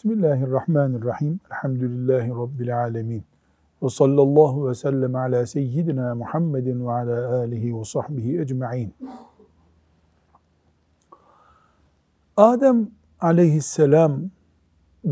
Bismillahirrahmanirrahim. 0.00 1.40
Elhamdülillahi 1.50 2.30
Rabbil 2.30 2.78
alemin. 2.78 3.24
Ve 3.82 3.88
sallallahu 3.88 4.68
ve 4.68 4.74
sellem 4.74 5.14
ala 5.14 5.46
seyyidina 5.46 6.14
Muhammedin 6.14 6.86
ve 6.86 6.92
ala 6.92 7.36
alihi 7.36 7.78
ve 7.78 7.84
sahbihi 7.84 8.40
ecma'in. 8.40 8.94
Adem 12.36 12.90
aleyhisselam 13.20 14.22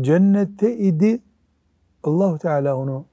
cennette 0.01 0.77
idi. 0.77 1.21
allah 2.03 2.37
Teala 2.37 2.77
onu 2.77 3.05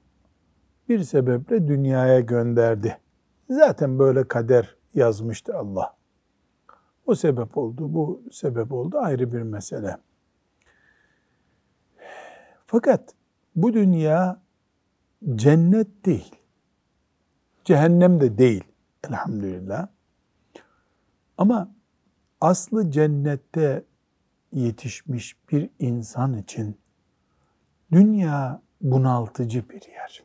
bir 0.89 1.03
sebeple 1.03 1.67
dünyaya 1.67 2.19
gönderdi. 2.19 2.97
Zaten 3.49 3.99
böyle 3.99 4.27
kader 4.27 4.75
yazmıştı 4.93 5.57
Allah. 5.57 5.93
O 7.05 7.15
sebep 7.15 7.57
oldu, 7.57 7.93
bu 7.93 8.21
sebep 8.31 8.71
oldu 8.71 8.97
ayrı 8.99 9.31
bir 9.31 9.41
mesele. 9.41 9.97
Fakat 12.67 13.13
bu 13.55 13.73
dünya 13.73 14.41
cennet 15.35 16.05
değil. 16.05 16.35
Cehennem 17.65 18.21
de 18.21 18.37
değil 18.37 18.63
elhamdülillah. 19.07 19.87
Ama 21.37 21.71
aslı 22.41 22.91
cennette 22.91 23.83
yetişmiş 24.53 25.37
bir 25.51 25.69
insan 25.79 26.37
için 26.37 26.77
dünya 27.91 28.61
bunaltıcı 28.81 29.69
bir 29.69 29.81
yer. 29.91 30.23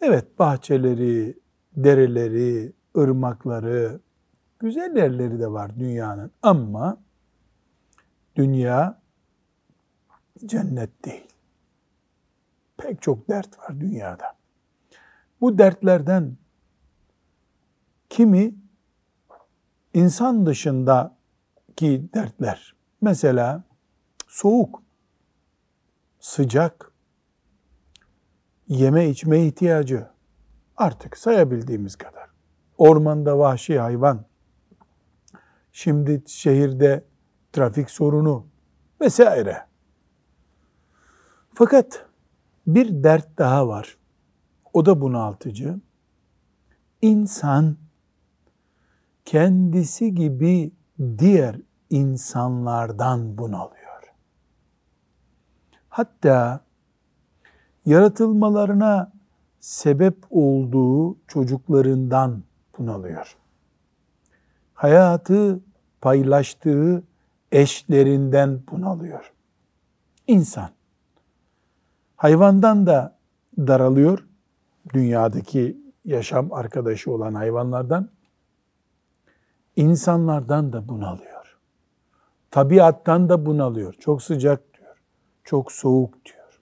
Evet 0.00 0.38
bahçeleri, 0.38 1.38
dereleri, 1.76 2.72
ırmakları, 2.96 4.00
güzel 4.58 4.96
yerleri 4.96 5.40
de 5.40 5.52
var 5.52 5.78
dünyanın 5.78 6.30
ama 6.42 7.02
dünya 8.36 9.01
cennet 10.46 11.04
değil. 11.04 11.28
Pek 12.76 13.02
çok 13.02 13.28
dert 13.28 13.58
var 13.58 13.80
dünyada. 13.80 14.36
Bu 15.40 15.58
dertlerden 15.58 16.36
kimi 18.10 18.54
insan 19.94 20.46
dışındaki 20.46 22.08
dertler. 22.14 22.74
Mesela 23.00 23.64
soğuk, 24.28 24.82
sıcak, 26.20 26.92
yeme 28.68 29.08
içme 29.08 29.46
ihtiyacı 29.46 30.06
artık 30.76 31.18
sayabildiğimiz 31.18 31.96
kadar. 31.96 32.30
Ormanda 32.78 33.38
vahşi 33.38 33.78
hayvan, 33.78 34.24
şimdi 35.72 36.22
şehirde 36.26 37.04
trafik 37.52 37.90
sorunu 37.90 38.46
vesaire. 39.00 39.71
Fakat 41.54 42.06
bir 42.66 43.02
dert 43.02 43.38
daha 43.38 43.68
var. 43.68 43.96
O 44.72 44.86
da 44.86 45.00
bunaltıcı. 45.00 45.80
İnsan 47.02 47.76
kendisi 49.24 50.14
gibi 50.14 50.72
diğer 51.18 51.56
insanlardan 51.90 53.38
bunalıyor. 53.38 54.12
Hatta 55.88 56.60
yaratılmalarına 57.86 59.12
sebep 59.60 60.16
olduğu 60.30 61.16
çocuklarından 61.28 62.42
bunalıyor. 62.78 63.36
Hayatı 64.74 65.60
paylaştığı 66.00 67.02
eşlerinden 67.52 68.60
bunalıyor. 68.70 69.32
İnsan 70.26 70.70
hayvandan 72.22 72.86
da 72.86 73.16
daralıyor. 73.58 74.26
Dünyadaki 74.94 75.82
yaşam 76.04 76.52
arkadaşı 76.52 77.12
olan 77.12 77.34
hayvanlardan 77.34 78.10
insanlardan 79.76 80.72
da 80.72 80.88
bunalıyor. 80.88 81.58
Tabiattan 82.50 83.28
da 83.28 83.46
bunalıyor. 83.46 83.94
Çok 84.00 84.22
sıcak 84.22 84.74
diyor. 84.78 84.96
Çok 85.44 85.72
soğuk 85.72 86.24
diyor. 86.24 86.60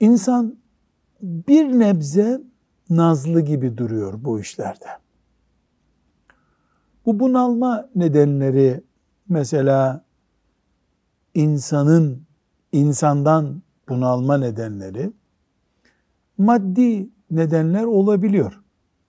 İnsan 0.00 0.58
bir 1.22 1.64
nebze 1.64 2.40
nazlı 2.90 3.40
gibi 3.40 3.78
duruyor 3.78 4.14
bu 4.16 4.40
işlerde. 4.40 4.88
Bu 7.06 7.20
bunalma 7.20 7.88
nedenleri 7.94 8.84
mesela 9.28 10.04
insanın 11.34 12.27
insandan 12.72 13.62
bunalma 13.88 14.38
nedenleri 14.38 15.12
maddi 16.38 17.10
nedenler 17.30 17.84
olabiliyor. 17.84 18.60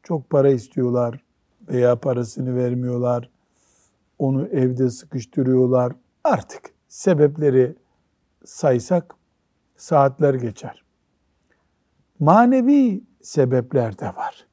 Çok 0.03 0.29
para 0.29 0.49
istiyorlar 0.49 1.23
veya 1.69 1.99
parasını 1.99 2.55
vermiyorlar. 2.55 3.29
Onu 4.19 4.47
evde 4.47 4.89
sıkıştırıyorlar. 4.89 5.93
Artık 6.23 6.61
sebepleri 6.87 7.75
saysak 8.45 9.15
saatler 9.77 10.33
geçer. 10.33 10.83
Manevi 12.19 13.03
sebepler 13.21 13.99
de 13.99 14.05
var. 14.05 14.47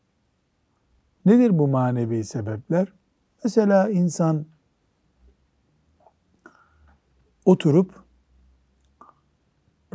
Nedir 1.26 1.58
bu 1.58 1.68
manevi 1.68 2.24
sebepler? 2.24 2.92
Mesela 3.44 3.90
insan 3.90 4.46
oturup 7.44 8.05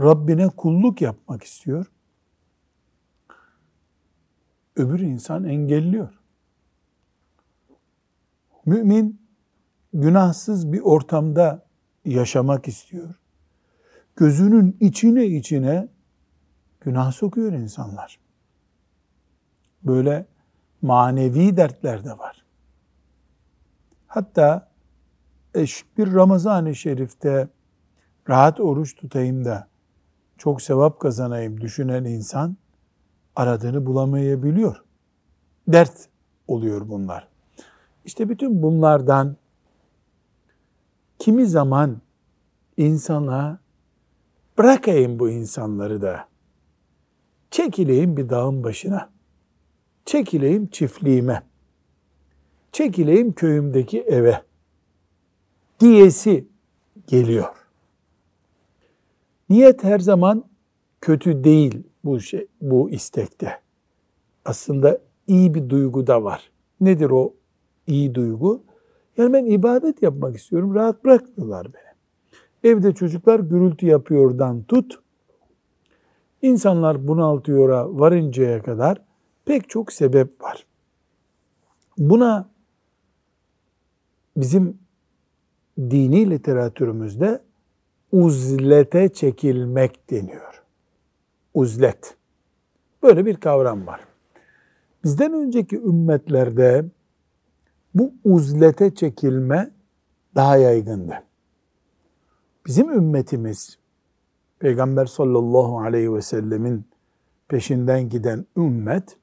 Rabbine 0.01 0.47
kulluk 0.47 1.01
yapmak 1.01 1.43
istiyor. 1.43 1.91
Öbür 4.75 4.99
insan 4.99 5.43
engelliyor. 5.43 6.19
Mümin 8.65 9.21
günahsız 9.93 10.73
bir 10.73 10.79
ortamda 10.79 11.65
yaşamak 12.05 12.67
istiyor. 12.67 13.15
Gözünün 14.15 14.77
içine 14.79 15.25
içine 15.25 15.87
günah 16.81 17.11
sokuyor 17.11 17.53
insanlar. 17.53 18.19
Böyle 19.83 20.25
manevi 20.81 21.57
dertler 21.57 22.05
de 22.05 22.17
var. 22.17 22.45
Hatta 24.07 24.71
bir 25.97 26.13
Ramazan-ı 26.13 26.75
Şerif'te 26.75 27.47
rahat 28.29 28.59
oruç 28.59 28.95
tutayım 28.95 29.45
da 29.45 29.70
çok 30.41 30.61
sevap 30.61 30.99
kazanayım 30.99 31.61
düşünen 31.61 32.03
insan 32.03 32.57
aradığını 33.35 33.85
bulamayabiliyor. 33.85 34.83
Dert 35.67 36.09
oluyor 36.47 36.89
bunlar. 36.89 37.27
İşte 38.05 38.29
bütün 38.29 38.61
bunlardan 38.61 39.37
kimi 41.19 41.47
zaman 41.47 42.01
insana 42.77 43.59
bırakayım 44.57 45.19
bu 45.19 45.29
insanları 45.29 46.01
da 46.01 46.27
çekileyim 47.51 48.17
bir 48.17 48.29
dağın 48.29 48.63
başına. 48.63 49.09
Çekileyim 50.05 50.67
çiftliğime. 50.67 51.43
Çekileyim 52.71 53.33
köyümdeki 53.33 54.01
eve 54.01 54.41
diyesi 55.79 56.47
geliyor. 57.07 57.60
Niyet 59.51 59.83
her 59.83 59.99
zaman 59.99 60.43
kötü 61.01 61.43
değil 61.43 61.83
bu 62.03 62.19
şey, 62.19 62.47
bu 62.61 62.89
istekte. 62.89 63.59
Aslında 64.45 64.97
iyi 65.27 65.53
bir 65.53 65.69
duygu 65.69 66.07
da 66.07 66.23
var. 66.23 66.51
Nedir 66.81 67.09
o 67.09 67.33
iyi 67.87 68.15
duygu? 68.15 68.63
Yani 69.17 69.33
ben 69.33 69.45
ibadet 69.45 70.01
yapmak 70.01 70.37
istiyorum, 70.37 70.75
rahat 70.75 71.03
bırakmıyorlar 71.03 71.67
beni. 71.73 72.71
Evde 72.71 72.93
çocuklar 72.93 73.39
gürültü 73.39 73.85
yapıyordan 73.85 74.63
tut, 74.63 74.99
insanlar 76.41 77.07
bunaltıyora 77.07 77.99
varıncaya 77.99 78.61
kadar 78.61 79.01
pek 79.45 79.69
çok 79.69 79.93
sebep 79.93 80.41
var. 80.41 80.65
Buna 81.97 82.49
bizim 84.37 84.77
dini 85.77 86.29
literatürümüzde 86.29 87.41
uzlete 88.11 89.09
çekilmek 89.09 90.09
deniyor. 90.09 90.63
Uzlet. 91.53 92.15
Böyle 93.03 93.25
bir 93.25 93.35
kavram 93.35 93.87
var. 93.87 94.01
Bizden 95.03 95.33
önceki 95.33 95.75
ümmetlerde 95.75 96.85
bu 97.95 98.13
uzlete 98.23 98.95
çekilme 98.95 99.71
daha 100.35 100.57
yaygındı. 100.57 101.23
Bizim 102.65 102.89
ümmetimiz 102.89 103.77
Peygamber 104.59 105.05
sallallahu 105.05 105.79
aleyhi 105.79 106.13
ve 106.13 106.21
sellemin 106.21 106.85
peşinden 107.47 108.09
giden 108.09 108.45
ümmet 108.57 109.17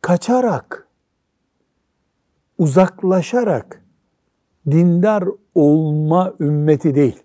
kaçarak 0.00 0.88
uzaklaşarak 2.58 3.82
dindar 4.70 5.24
olma 5.54 6.34
ümmeti 6.40 6.94
değil. 6.94 7.22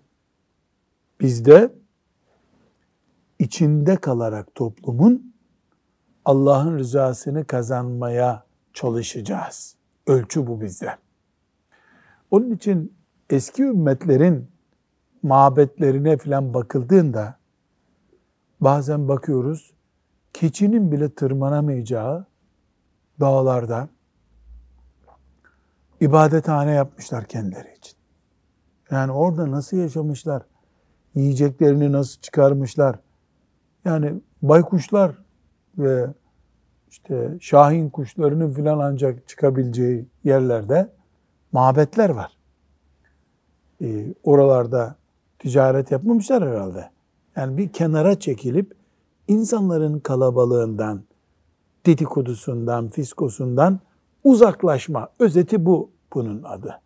Bizde 1.20 1.72
içinde 3.38 3.96
kalarak 3.96 4.54
toplumun 4.54 5.34
Allah'ın 6.24 6.78
rızasını 6.78 7.44
kazanmaya 7.44 8.44
çalışacağız. 8.72 9.76
Ölçü 10.06 10.46
bu 10.46 10.60
bizde. 10.60 10.96
Onun 12.30 12.50
için 12.50 12.96
eski 13.30 13.62
ümmetlerin 13.62 14.48
mabetlerine 15.22 16.16
falan 16.16 16.54
bakıldığında 16.54 17.38
bazen 18.60 19.08
bakıyoruz 19.08 19.74
keçinin 20.32 20.92
bile 20.92 21.14
tırmanamayacağı 21.14 22.26
dağlarda 23.20 23.88
ibadethane 26.00 26.72
yapmışlar 26.72 27.24
kendileri 27.24 27.76
için. 27.76 27.98
Yani 28.90 29.12
orada 29.12 29.50
nasıl 29.50 29.76
yaşamışlar? 29.76 30.42
Yiyeceklerini 31.18 31.92
nasıl 31.92 32.20
çıkarmışlar? 32.20 32.98
Yani 33.84 34.14
baykuşlar 34.42 35.12
ve 35.78 36.06
işte 36.90 37.38
şahin 37.40 37.90
kuşlarının 37.90 38.52
filan 38.52 38.78
ancak 38.78 39.28
çıkabileceği 39.28 40.06
yerlerde 40.24 40.88
mabetler 41.52 42.10
var. 42.10 42.32
Ee, 43.82 44.14
oralarda 44.24 44.96
ticaret 45.38 45.90
yapmamışlar 45.90 46.48
herhalde. 46.48 46.90
Yani 47.36 47.56
bir 47.56 47.72
kenara 47.72 48.18
çekilip 48.20 48.74
insanların 49.28 49.98
kalabalığından, 49.98 51.02
dedikodusundan, 51.86 52.88
fiskosundan 52.88 53.80
uzaklaşma. 54.24 55.08
Özeti 55.18 55.66
bu 55.66 55.90
bunun 56.14 56.42
adı. 56.42 56.80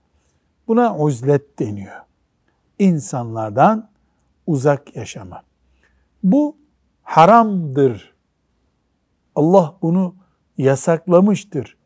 Buna 0.69 0.99
uzlet 0.99 1.59
deniyor. 1.59 2.01
İnsanlardan 2.79 3.92
uzak 4.47 4.97
yaşama. 4.97 5.43
Bu 6.23 6.57
haramdır. 7.03 8.13
Allah 9.35 9.79
bunu 9.83 10.15
yasaklamıştır 10.59 11.77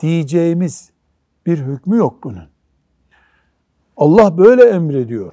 diyeceğimiz 0.00 0.90
bir 1.46 1.58
hükmü 1.58 1.96
yok 1.96 2.24
bunun. 2.24 2.48
Allah 3.96 4.38
böyle 4.38 4.64
emrediyor. 4.64 5.32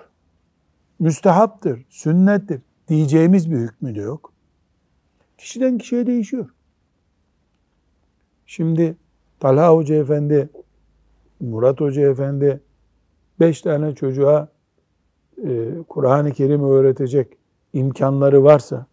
Müstehaptır, 1.00 1.86
sünnettir 1.90 2.62
diyeceğimiz 2.88 3.52
bir 3.52 3.58
hükmü 3.58 3.96
de 3.96 4.02
yok. 4.02 4.34
Kişiden 5.38 5.78
kişiye 5.78 6.08
değişiyor. 6.08 6.50
Şimdi 8.46 8.98
Talha 9.40 9.74
Hoca 9.74 9.96
Efendi, 9.96 10.50
Murat 11.40 11.82
Hoca 11.82 12.10
Efendi 12.10 12.62
beş 13.40 13.62
tane 13.62 13.96
çocuğa 13.96 14.48
Kur'an-ı 15.90 16.32
Kerim 16.32 16.64
öğretecek 16.64 17.38
imkanları 17.74 18.44
varsa, 18.44 18.86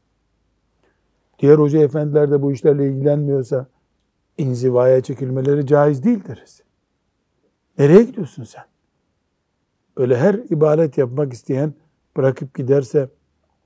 diğer 1.39 1.59
hoca 1.59 1.79
efendiler 1.79 2.31
de 2.31 2.43
bu 2.43 2.53
işlerle 2.53 2.89
ilgilenmiyorsa 2.89 3.67
inzivaya 4.39 5.00
çekilmeleri 5.00 5.67
caiz 5.67 6.05
değil 6.05 6.25
deriz. 6.29 6.62
Nereye 7.79 8.03
gidiyorsun 8.03 8.44
sen? 8.44 8.65
Öyle 9.97 10.17
her 10.17 10.35
ibadet 10.35 10.99
yapmak 10.99 11.33
isteyen 11.33 11.75
bırakıp 12.17 12.55
giderse 12.55 13.09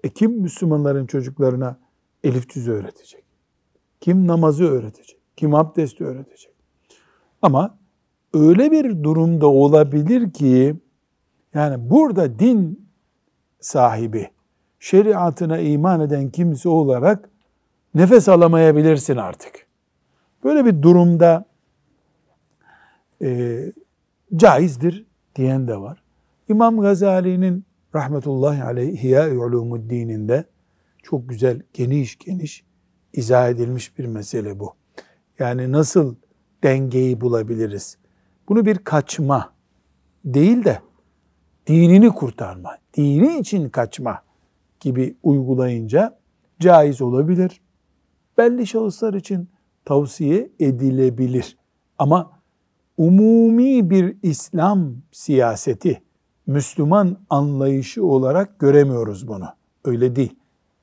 e 0.05 0.09
kim 0.09 0.33
Müslümanların 0.33 1.07
çocuklarına 1.07 1.79
elif 2.25 2.49
cüzü 2.49 2.73
öğretecek? 2.73 3.25
Kim 4.01 4.27
namazı 4.27 4.65
öğretecek? 4.65 5.19
Kim 5.37 5.55
abdesti 5.55 6.05
öğretecek? 6.05 6.53
Ama 7.43 7.79
öyle 8.35 8.71
bir 8.71 9.03
durumda 9.03 9.47
olabilir 9.47 10.33
ki 10.33 10.77
yani 11.57 11.91
burada 11.91 12.39
din 12.39 12.89
sahibi, 13.61 14.31
şeriatına 14.81 15.59
iman 15.59 16.01
eden 16.01 16.31
kimse 16.31 16.69
olarak 16.69 17.31
nefes 17.95 18.29
alamayabilirsin 18.29 19.17
artık. 19.17 19.67
Böyle 20.45 20.65
bir 20.65 20.83
durumda 20.83 21.45
e, 23.23 23.61
caizdir 24.37 25.07
diyen 25.37 25.69
de 25.69 25.77
var. 25.77 26.03
İmam 26.49 26.81
Gazali'nin 26.81 27.65
rahmetullahi 27.95 28.63
aleyh 28.63 28.93
Ihya-i 28.93 29.35
dininde 29.91 30.45
çok 31.03 31.29
güzel, 31.29 31.63
geniş 31.73 32.19
geniş 32.19 32.65
izah 33.13 33.49
edilmiş 33.49 33.99
bir 33.99 34.07
mesele 34.07 34.61
bu. 34.61 34.75
Yani 35.39 35.73
nasıl 35.73 36.15
dengeyi 36.65 37.21
bulabiliriz? 37.21 37.99
Bunu 38.49 38.67
bir 38.67 38.79
kaçma 38.79 39.53
değil 40.25 40.65
de 40.65 40.81
dinini 41.67 42.09
kurtarma, 42.09 42.71
dini 42.97 43.39
için 43.39 43.69
kaçma 43.69 44.23
gibi 44.81 45.17
uygulayınca 45.23 46.19
caiz 46.61 47.03
olabilir. 47.03 47.61
Belli 48.39 48.67
şahıslar 48.67 49.15
için 49.15 49.49
tavsiye 49.85 50.51
edilebilir. 50.61 51.57
Ama 51.99 52.33
umumi 52.97 53.91
bir 53.91 54.17
İslam 54.23 54.95
siyaseti, 55.13 56.03
Müslüman 56.47 57.19
anlayışı 57.31 58.05
olarak 58.05 58.59
göremiyoruz 58.59 59.29
bunu. 59.29 59.47
Öyle 59.85 60.17
değil. 60.17 60.35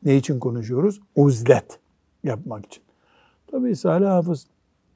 Ne 0.04 0.16
için 0.16 0.40
konuşuyoruz? 0.40 1.02
Uzlet 1.16 1.80
yapmak 2.24 2.66
için. 2.66 2.84
Tabii 3.48 3.76
Salih 3.76 4.08
Hafız, 4.08 4.48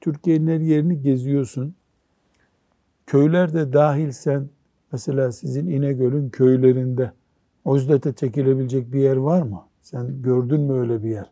Türkiye'nin 0.01 0.47
her 0.47 0.59
yerini 0.59 1.01
geziyorsun. 1.01 1.75
Köyler 3.05 3.53
de 3.53 3.73
dahil 3.73 4.11
sen, 4.11 4.49
mesela 4.91 5.31
sizin 5.31 5.67
İnegöl'ün 5.67 6.29
köylerinde 6.29 7.11
uzlete 7.65 8.13
çekilebilecek 8.13 8.93
bir 8.93 8.99
yer 8.99 9.17
var 9.17 9.41
mı? 9.41 9.61
Sen 9.81 10.21
gördün 10.21 10.61
mü 10.61 10.79
öyle 10.79 11.03
bir 11.03 11.09
yer? 11.09 11.31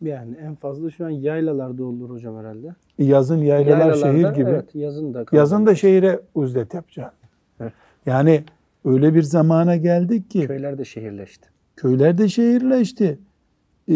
Yani 0.00 0.36
en 0.36 0.54
fazla 0.54 0.90
şu 0.90 1.06
an 1.06 1.10
yaylalarda 1.10 1.84
olur 1.84 2.10
hocam 2.10 2.36
herhalde. 2.36 2.74
Yazın 2.98 3.38
yaylalar 3.38 3.94
şehir 3.94 4.28
gibi. 4.28 4.50
Evet, 4.50 4.74
yazın 4.74 5.14
da. 5.14 5.24
Yazın 5.32 5.66
da 5.66 5.74
şehire 5.74 6.20
uzlet 6.34 6.74
yapacaksın. 6.74 7.18
Evet. 7.60 7.72
Yani 8.06 8.44
öyle 8.84 9.14
bir 9.14 9.22
zamana 9.22 9.76
geldik 9.76 10.30
ki. 10.30 10.46
Köyler 10.46 10.78
de 10.78 10.84
şehirleşti. 10.84 11.48
Köyler 11.76 12.18
de 12.18 12.28
şehirleşti. 12.28 13.18
Ee, 13.88 13.94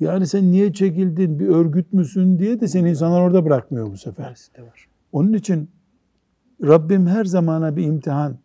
yani 0.00 0.26
sen 0.26 0.52
niye 0.52 0.72
çekildin, 0.72 1.38
bir 1.38 1.48
örgüt 1.48 1.92
müsün 1.92 2.38
diye 2.38 2.60
de 2.60 2.68
seni 2.68 2.90
insanlar 2.90 3.20
orada 3.20 3.44
bırakmıyor 3.44 3.86
bu 3.92 3.96
sefer. 3.96 4.36
De 4.56 4.62
var. 4.62 4.88
Onun 5.12 5.32
için 5.32 5.68
Rabbim 6.62 7.06
her 7.06 7.24
zamana 7.24 7.76
bir 7.76 7.84
imtihan 7.84 8.38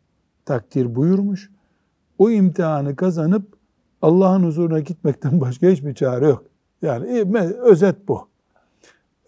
takdir 0.45 0.95
buyurmuş. 0.95 1.51
O 2.17 2.29
imtihanı 2.29 2.95
kazanıp 2.95 3.57
Allah'ın 4.01 4.43
huzuruna 4.43 4.79
gitmekten 4.79 5.41
başka 5.41 5.67
hiçbir 5.67 5.93
çare 5.93 6.27
yok. 6.27 6.45
Yani 6.81 7.05
e, 7.17 7.39
özet 7.61 8.07
bu. 8.07 8.27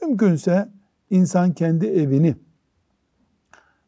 Mümkünse 0.01 0.70
insan 1.10 1.54
kendi 1.54 1.86
evini 1.88 2.36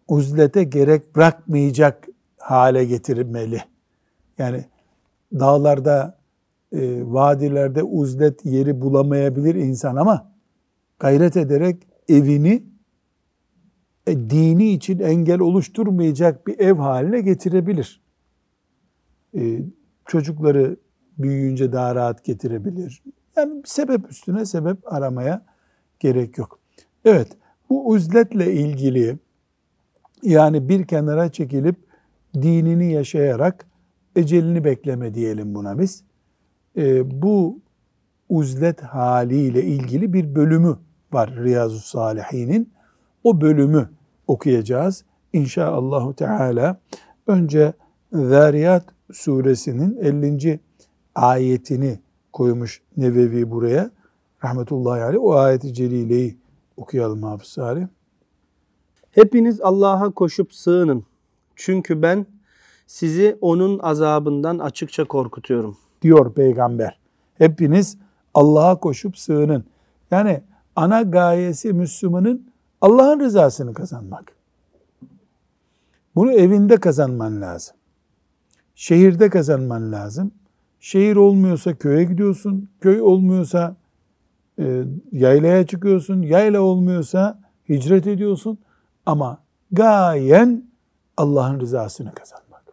uzlete 0.08 0.63
gerek 0.63 1.16
bırakmayacak 1.16 2.08
hale 2.38 2.86
getirmeli. 2.86 3.62
Yani 4.38 4.66
dağlarda, 5.34 6.18
e, 6.72 7.01
vadilerde 7.04 7.84
uzlet 7.84 8.46
yeri 8.46 8.82
bulamayabilir 8.82 9.56
insan 9.56 9.96
ama 9.96 10.32
gayret 11.00 11.38
ederek 11.38 11.88
evini 12.10 12.63
e, 14.08 14.30
dini 14.30 14.72
için 14.72 15.00
engel 15.00 15.40
oluşturmayacak 15.40 16.48
bir 16.48 16.60
ev 16.60 16.76
haline 16.76 17.22
getirebilir. 17.22 18.02
E, 19.38 19.60
çocukları 20.06 20.78
büyüyünce 21.18 21.72
daha 21.72 21.96
rahat 21.96 22.24
getirebilir. 22.24 23.04
Yani 23.36 23.62
sebep 23.66 24.12
üstüne 24.12 24.46
sebep 24.46 24.94
aramaya 24.94 25.46
gerek 26.00 26.38
yok. 26.38 26.60
Evet, 27.06 27.28
bu 27.70 27.88
uzletle 27.90 28.54
ilgili 28.54 29.18
yani 30.24 30.70
bir 30.70 30.88
kenara 30.88 31.32
çekilip 31.32 31.76
dinini 32.34 32.92
yaşayarak 32.92 33.68
ecelini 34.16 34.64
bekleme 34.64 35.14
diyelim 35.14 35.56
buna 35.56 35.80
biz. 35.80 36.04
E, 36.78 37.22
bu 37.22 37.60
uzlet 38.30 38.82
haliyle 38.82 39.64
ilgili 39.64 40.14
bir 40.14 40.36
bölümü 40.36 40.78
var 41.14 41.36
Riyazu 41.36 41.80
Salihin'in. 41.80 42.74
O 43.24 43.42
bölümü 43.42 43.90
okuyacağız. 44.27 45.03
İnşaallahu 45.34 46.13
Teala 46.13 46.79
önce 47.27 47.74
Zariyat 48.12 48.86
suresinin 49.12 49.98
50. 49.98 50.60
ayetini 51.15 52.00
koymuş 52.34 52.81
Nevevi 52.98 53.51
buraya. 53.51 53.91
Rahmetullahi 54.43 55.03
aleyh. 55.03 55.24
O 55.24 55.34
ayeti 55.34 55.74
celileyi 55.74 56.38
okuyalım 56.77 57.24
Hafız 57.24 57.48
Salih. 57.48 57.88
Hepiniz 59.12 59.62
Allah'a 59.62 60.10
koşup 60.10 60.53
sığının. 60.53 61.05
Çünkü 61.55 62.01
ben 62.01 62.25
sizi 62.88 63.38
onun 63.41 63.79
azabından 63.79 64.60
açıkça 64.60 65.05
korkutuyorum. 65.05 65.77
Diyor 66.01 66.34
peygamber. 66.34 67.00
Hepiniz 67.38 67.98
Allah'a 68.34 68.79
koşup 68.79 69.17
sığının. 69.17 69.65
Yani 70.12 70.43
ana 70.75 71.01
gayesi 71.01 71.74
Müslümanın 71.74 72.47
Allah'ın 72.81 73.19
rızasını 73.19 73.74
kazanmak. 73.74 74.31
Bunu 76.15 76.34
evinde 76.34 76.77
kazanman 76.77 77.41
lazım. 77.41 77.75
Şehirde 78.75 79.29
kazanman 79.29 79.91
lazım. 79.91 80.31
Şehir 80.79 81.15
olmuyorsa 81.15 81.75
köye 81.75 82.03
gidiyorsun. 82.03 82.69
Köy 82.81 83.01
olmuyorsa 83.01 83.75
e, 84.60 84.84
yaylaya 85.12 85.67
çıkıyorsun. 85.67 86.22
Yayla 86.22 86.62
olmuyorsa 86.62 87.39
hicret 87.69 88.07
ediyorsun. 88.07 88.57
Ama 89.05 89.38
gayen 89.72 90.63
Allah'ın 91.17 91.60
rızasını 91.60 92.13
kazanmak. 92.13 92.63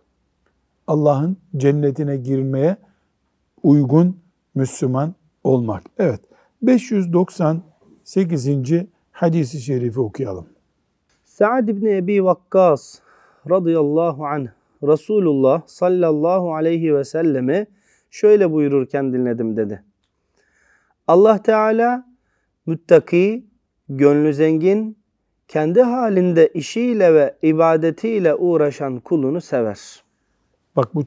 Allah'ın 0.87 1.37
cennetine 1.57 2.17
girmeye 2.17 2.77
uygun 3.63 4.17
Müslüman 4.55 5.15
olmak. 5.45 5.83
Evet. 5.99 6.21
598. 6.63 8.47
hadisi 9.15 9.61
şerifi 9.61 10.01
okuyalım. 10.01 10.47
Sa'd 11.25 11.69
ibn 11.69 11.87
Ebi 11.87 12.25
Vakkas 12.25 12.99
radıyallahu 13.51 14.27
anh 14.27 14.47
Resulullah 14.83 15.63
sallallahu 15.67 16.55
aleyhi 16.55 16.95
ve 16.95 17.05
selleme 17.05 17.67
şöyle 18.11 18.53
buyururken 18.53 19.13
dinledim 19.13 19.57
dedi. 19.57 19.83
Allah 21.09 21.43
Teala 21.43 22.07
müttaki, 22.67 23.45
gönlü 23.89 24.35
zengin, 24.35 24.97
kendi 25.49 25.83
halinde 25.83 26.49
işiyle 26.49 27.15
ve 27.15 27.37
ibadetiyle 27.43 28.35
uğraşan 28.35 29.01
kulunu 29.01 29.41
sever. 29.41 30.05
Bak 30.77 30.95
bu 30.95 31.05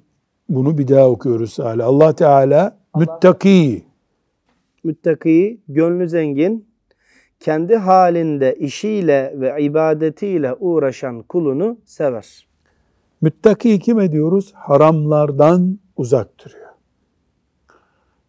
bunu 0.50 0.78
bir 0.78 0.88
daha 0.88 1.10
okuyoruz 1.10 1.60
hala. 1.60 1.86
Allah 1.86 2.16
Teala 2.16 2.78
müttaki. 2.96 3.84
Müttaki, 4.84 5.62
gönlü 5.68 6.10
zengin, 6.10 6.67
kendi 7.40 7.76
halinde 7.76 8.56
işiyle 8.56 9.34
ve 9.36 9.64
ibadetiyle 9.64 10.54
uğraşan 10.54 11.22
kulunu 11.22 11.78
sever. 11.86 12.48
Müttaki 13.22 13.80
kim 13.80 14.00
ediyoruz? 14.00 14.54
Haramlardan 14.56 15.80
uzak 15.98 16.46
duruyor. 16.46 16.68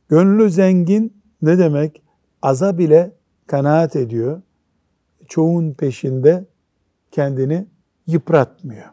Gönlü 0.09 0.51
zengin 0.51 1.23
ne 1.43 1.59
demek? 1.59 2.03
Aza 2.43 2.79
bile 2.79 3.13
kanaat 3.47 3.97
ediyor. 3.97 4.43
Çoğun 5.29 5.73
peşinde 5.73 6.45
kendini 7.11 7.67
yıpratmıyor. 8.07 8.87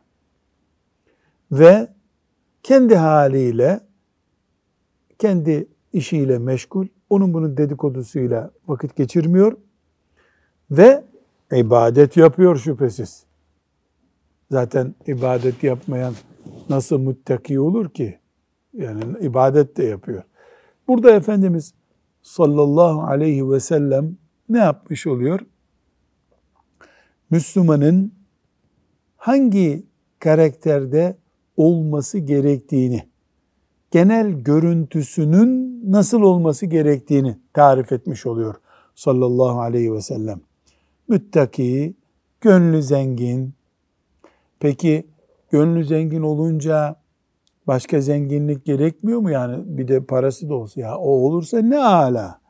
Ve 1.52 1.88
kendi 2.64 2.96
haliyle, 2.96 3.80
kendi 5.20 5.68
işiyle 5.94 6.40
meşgul, 6.40 6.88
onun 7.10 7.34
bunun 7.34 7.58
dedikodusuyla 7.58 8.52
vakit 8.68 8.96
geçirmiyor 8.96 9.58
ve 10.72 11.04
ibadet 11.52 12.18
yapıyor 12.18 12.58
şüphesiz. 12.58 13.24
Zaten 14.52 14.96
ibadet 15.08 15.64
yapmayan 15.64 16.14
nasıl 16.70 16.98
muttaki 16.98 17.60
olur 17.60 17.90
ki? 17.90 18.20
Yani 18.74 19.04
ibadet 19.22 19.78
de 19.78 19.84
yapıyor. 19.84 20.24
Burada 20.88 21.12
Efendimiz 21.12 21.74
sallallahu 22.22 23.02
aleyhi 23.02 23.50
ve 23.52 23.60
sellem 23.60 24.18
ne 24.50 24.60
yapmış 24.60 25.08
oluyor? 25.08 25.40
Müslümanın 27.30 28.14
hangi 29.18 29.86
karakterde 30.20 31.18
olması 31.58 32.18
gerektiğini, 32.18 33.10
genel 33.92 34.32
görüntüsünün 34.32 35.82
nasıl 35.92 36.22
olması 36.22 36.66
gerektiğini 36.66 37.38
tarif 37.54 37.92
etmiş 37.92 38.26
oluyor 38.26 38.56
sallallahu 38.96 39.60
aleyhi 39.60 39.94
ve 39.94 40.02
sellem. 40.02 40.42
Müttaki, 41.08 41.96
gönlü 42.42 42.84
zengin. 42.84 43.54
Peki 44.60 45.08
gönlü 45.52 45.86
zengin 45.86 46.22
olunca 46.22 46.96
başka 47.68 48.02
zenginlik 48.02 48.66
gerekmiyor 48.66 49.20
mu 49.20 49.32
yani? 49.32 49.64
Bir 49.66 49.88
de 49.88 50.04
parası 50.04 50.50
da 50.50 50.56
olsa 50.56 50.82
ya 50.82 50.98
o 50.98 51.10
olursa 51.10 51.62
ne 51.62 51.80
ala. 51.80 52.42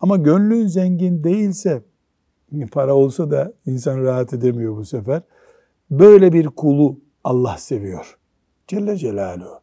Ama 0.00 0.16
gönlün 0.16 0.66
zengin 0.66 1.24
değilse 1.24 1.82
para 2.72 2.94
olsa 2.94 3.30
da 3.30 3.52
insan 3.66 4.02
rahat 4.02 4.34
edemiyor 4.34 4.76
bu 4.76 4.84
sefer. 4.84 5.22
Böyle 5.90 6.32
bir 6.32 6.46
kulu 6.46 7.00
Allah 7.24 7.56
seviyor. 7.58 8.18
Celle 8.68 8.96
Celaluhu. 8.96 9.60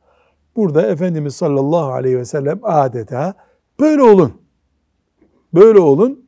Burada 0.56 0.88
Efendimiz 0.88 1.36
sallallahu 1.36 1.92
aleyhi 1.92 2.18
ve 2.18 2.26
sellem 2.26 2.60
adeta 2.64 3.34
böyle 3.80 4.02
olun. 4.02 4.34
Böyle 5.54 5.80
olun, 5.80 6.26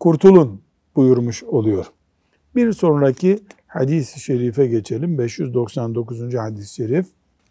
kurtulun 0.00 0.60
buyurmuş 0.96 1.42
oluyor. 1.42 1.86
Bir 2.56 2.72
sonraki 2.72 3.38
hadis-i 3.66 4.20
şerife 4.20 4.66
geçelim. 4.66 5.18
599. 5.18 6.34
hadis-i 6.34 6.74
şerif. 6.74 7.06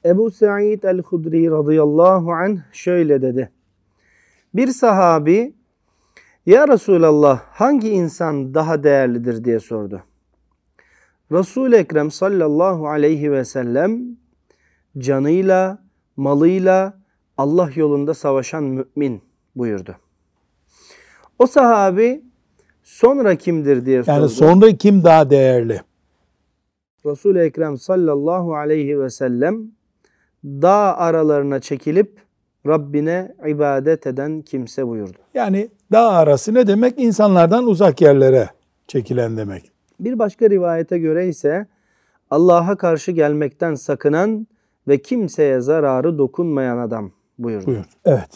Ebu 0.06 0.32
Sa'id 0.32 0.84
el-Hudri 0.84 1.52
radıyallahu 1.52 2.32
anh 2.32 2.60
şöyle 2.72 3.22
dedi. 3.22 3.52
Bir 4.54 4.68
sahabi 4.68 5.54
ya 6.46 6.68
Resulallah 6.68 7.42
hangi 7.52 7.90
insan 7.90 8.54
daha 8.54 8.84
değerlidir 8.84 9.44
diye 9.44 9.60
sordu. 9.60 10.04
Resul-i 11.32 11.76
Ekrem 11.76 12.12
sallallahu 12.12 12.88
aleyhi 12.88 13.32
ve 13.32 13.46
sellem 13.46 14.02
canıyla, 14.98 15.84
malıyla 16.18 17.00
Allah 17.38 17.70
yolunda 17.76 18.14
savaşan 18.14 18.64
mümin 18.64 19.22
buyurdu. 19.56 19.96
O 21.40 21.48
sahabi 21.48 22.24
sonra 22.90 23.36
kimdir 23.36 23.86
diye 23.86 24.04
sordu. 24.04 24.16
Yani 24.16 24.30
sonra 24.30 24.72
kim 24.72 25.04
daha 25.04 25.30
değerli? 25.30 25.82
Resul-i 27.06 27.40
Ekrem 27.40 27.78
sallallahu 27.78 28.56
aleyhi 28.56 29.00
ve 29.00 29.10
sellem 29.10 29.72
dağ 30.44 30.98
aralarına 30.98 31.60
çekilip 31.60 32.20
Rabbine 32.68 33.36
ibadet 33.48 34.08
eden 34.08 34.42
kimse 34.42 34.88
buyurdu. 34.88 35.18
Yani 35.34 35.70
dağ 35.92 36.10
arası 36.10 36.54
ne 36.54 36.68
demek? 36.68 37.00
İnsanlardan 37.00 37.68
uzak 37.68 38.02
yerlere 38.02 38.50
çekilen 38.88 39.38
demek. 39.38 39.72
Bir 40.00 40.20
başka 40.20 40.50
rivayete 40.50 41.00
göre 41.00 41.28
ise 41.28 41.68
Allah'a 42.30 42.76
karşı 42.76 43.12
gelmekten 43.12 43.76
sakınan 43.76 44.48
ve 44.88 45.02
kimseye 45.02 45.60
zararı 45.60 46.18
dokunmayan 46.18 46.78
adam 46.78 47.12
buyurdu. 47.40 47.66
Buyur. 47.66 47.86
Evet. 48.06 48.30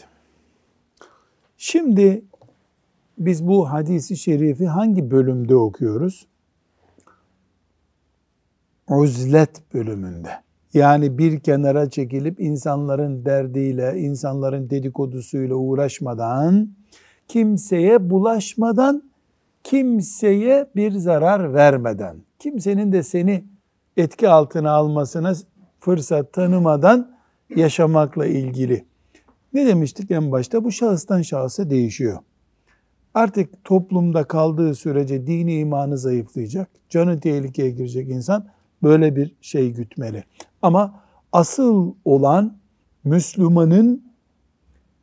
Şimdi 1.58 2.24
biz 3.26 3.48
bu 3.48 3.72
hadisi 3.72 4.18
şerifi 4.18 4.68
hangi 4.68 5.12
bölümde 5.12 5.56
okuyoruz? 5.56 6.28
Uzlet 8.90 9.74
bölümünde. 9.74 10.30
Yani 10.74 11.18
bir 11.18 11.40
kenara 11.40 11.90
çekilip 11.90 12.40
insanların 12.40 13.26
derdiyle, 13.26 14.00
insanların 14.00 14.70
dedikodusuyla 14.70 15.56
uğraşmadan, 15.56 16.70
kimseye 17.28 18.10
bulaşmadan, 18.10 19.04
kimseye 19.64 20.68
bir 20.76 20.92
zarar 20.92 21.54
vermeden, 21.54 22.18
kimsenin 22.40 22.92
de 22.92 23.04
seni 23.04 23.44
etki 23.98 24.30
altına 24.30 24.72
almasına 24.72 25.34
fırsat 25.80 26.34
tanımadan 26.34 27.16
yaşamakla 27.56 28.26
ilgili. 28.26 28.86
Ne 29.54 29.68
demiştik 29.68 30.12
en 30.12 30.32
başta? 30.32 30.64
Bu 30.64 30.72
şahıstan 30.72 31.22
şahısa 31.22 31.70
değişiyor. 31.70 32.20
Artık 33.14 33.64
toplumda 33.64 34.24
kaldığı 34.24 34.76
sürece 34.76 35.28
dini 35.28 35.60
imanı 35.60 35.98
zayıflayacak, 35.98 36.70
canı 36.90 37.20
tehlikeye 37.20 37.70
girecek 37.70 38.10
insan 38.10 38.48
böyle 38.84 39.16
bir 39.16 39.36
şey 39.42 39.74
gütmeli. 39.74 40.24
Ama 40.62 41.04
asıl 41.32 41.94
olan 42.06 42.58
Müslümanın 43.04 44.04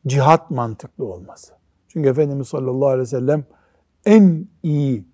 cihat 0.06 0.50
mantıklı 0.50 1.04
olması. 1.04 1.52
Çünkü 1.88 2.08
Efendimiz 2.08 2.48
sallallahu 2.48 2.88
aleyhi 2.88 3.02
ve 3.02 3.06
sellem 3.06 3.44
en 4.04 4.46
iyi 4.62 5.04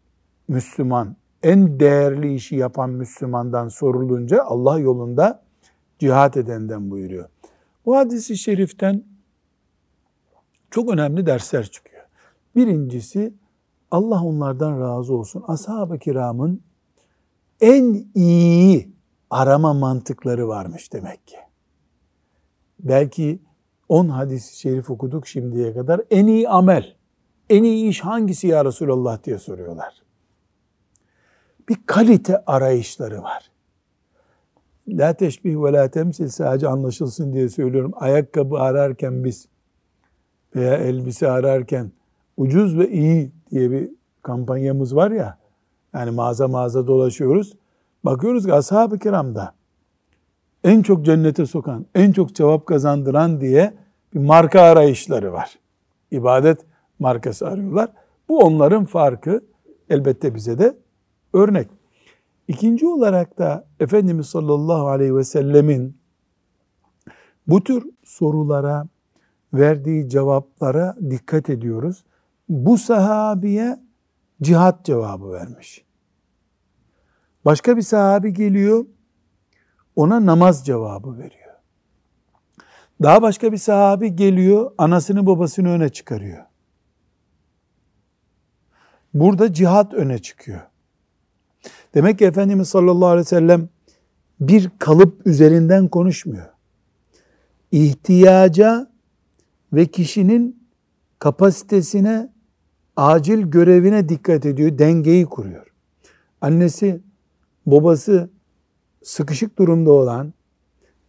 Müslüman, 0.48 1.16
en 1.42 1.80
değerli 1.80 2.34
işi 2.34 2.56
yapan 2.56 2.90
Müslümandan 2.90 3.68
sorulunca 3.68 4.42
Allah 4.42 4.78
yolunda 4.78 5.42
cihat 5.98 6.36
edenden 6.36 6.90
buyuruyor. 6.90 7.28
Bu 7.86 7.96
hadisi 7.96 8.36
şeriften 8.36 9.04
çok 10.70 10.92
önemli 10.92 11.26
dersler 11.26 11.66
çıkıyor. 11.66 11.85
Birincisi 12.56 13.34
Allah 13.90 14.24
onlardan 14.24 14.80
razı 14.80 15.14
olsun. 15.14 15.44
Ashab-ı 15.48 15.98
kiramın 15.98 16.62
en 17.60 18.06
iyi 18.14 18.92
arama 19.30 19.74
mantıkları 19.74 20.48
varmış 20.48 20.92
demek 20.92 21.26
ki. 21.26 21.36
Belki 22.80 23.42
10 23.88 24.08
hadis-i 24.08 24.58
şerif 24.58 24.90
okuduk 24.90 25.26
şimdiye 25.26 25.74
kadar. 25.74 26.00
En 26.10 26.26
iyi 26.26 26.48
amel, 26.48 26.96
en 27.50 27.64
iyi 27.64 27.88
iş 27.88 28.00
hangisi 28.00 28.46
ya 28.46 28.64
Resulallah 28.64 29.24
diye 29.24 29.38
soruyorlar. 29.38 30.02
Bir 31.68 31.76
kalite 31.86 32.44
arayışları 32.44 33.22
var. 33.22 33.50
La 34.88 35.14
teşbih 35.14 35.56
ve 35.56 35.72
la 35.72 35.90
temsil 35.90 36.28
sadece 36.28 36.68
anlaşılsın 36.68 37.32
diye 37.32 37.48
söylüyorum. 37.48 37.92
Ayakkabı 37.96 38.58
ararken 38.58 39.24
biz 39.24 39.48
veya 40.56 40.74
elbise 40.74 41.30
ararken 41.30 41.92
ucuz 42.36 42.78
ve 42.78 42.90
iyi 42.90 43.32
diye 43.50 43.70
bir 43.70 43.90
kampanyamız 44.22 44.96
var 44.96 45.10
ya. 45.10 45.38
Yani 45.94 46.10
mağaza 46.10 46.48
mağaza 46.48 46.86
dolaşıyoruz. 46.86 47.56
bakıyoruz 48.04 48.46
ki 48.46 48.54
ashab-ı 48.54 48.98
kiramda 48.98 49.54
en 50.64 50.82
çok 50.82 51.04
cennete 51.04 51.46
sokan, 51.46 51.86
en 51.94 52.12
çok 52.12 52.34
cevap 52.34 52.66
kazandıran 52.66 53.40
diye 53.40 53.74
bir 54.14 54.20
marka 54.20 54.60
arayışları 54.60 55.32
var. 55.32 55.58
İbadet 56.10 56.58
markası 56.98 57.48
arıyorlar. 57.48 57.88
Bu 58.28 58.38
onların 58.38 58.84
farkı 58.84 59.44
elbette 59.90 60.34
bize 60.34 60.58
de 60.58 60.76
örnek. 61.32 61.68
İkinci 62.48 62.86
olarak 62.86 63.38
da 63.38 63.64
Efendimiz 63.80 64.26
sallallahu 64.26 64.88
aleyhi 64.88 65.16
ve 65.16 65.24
sellemin 65.24 65.96
bu 67.46 67.64
tür 67.64 67.84
sorulara 68.04 68.88
verdiği 69.54 70.08
cevaplara 70.08 70.96
dikkat 71.10 71.50
ediyoruz. 71.50 72.04
Bu 72.48 72.78
sahabiye 72.78 73.80
cihat 74.42 74.84
cevabı 74.84 75.32
vermiş. 75.32 75.84
Başka 77.44 77.76
bir 77.76 77.82
sahabi 77.82 78.34
geliyor, 78.34 78.86
ona 79.96 80.26
namaz 80.26 80.66
cevabı 80.66 81.18
veriyor. 81.18 81.54
Daha 83.02 83.22
başka 83.22 83.52
bir 83.52 83.56
sahabi 83.56 84.16
geliyor, 84.16 84.72
anasını 84.78 85.26
babasını 85.26 85.68
öne 85.68 85.88
çıkarıyor. 85.88 86.44
Burada 89.14 89.52
cihat 89.52 89.94
öne 89.94 90.18
çıkıyor. 90.18 90.60
Demek 91.94 92.18
ki 92.18 92.24
Efendimiz 92.24 92.68
sallallahu 92.68 93.08
aleyhi 93.08 93.26
ve 93.26 93.28
sellem 93.28 93.68
bir 94.40 94.70
kalıp 94.78 95.26
üzerinden 95.26 95.88
konuşmuyor. 95.88 96.46
İhtiyaca 97.72 98.90
ve 99.72 99.86
kişinin 99.86 100.68
kapasitesine, 101.18 102.32
acil 102.96 103.42
görevine 103.42 104.08
dikkat 104.08 104.46
ediyor, 104.46 104.78
dengeyi 104.78 105.26
kuruyor. 105.26 105.66
Annesi, 106.40 107.00
babası 107.66 108.30
sıkışık 109.02 109.58
durumda 109.58 109.92
olan 109.92 110.34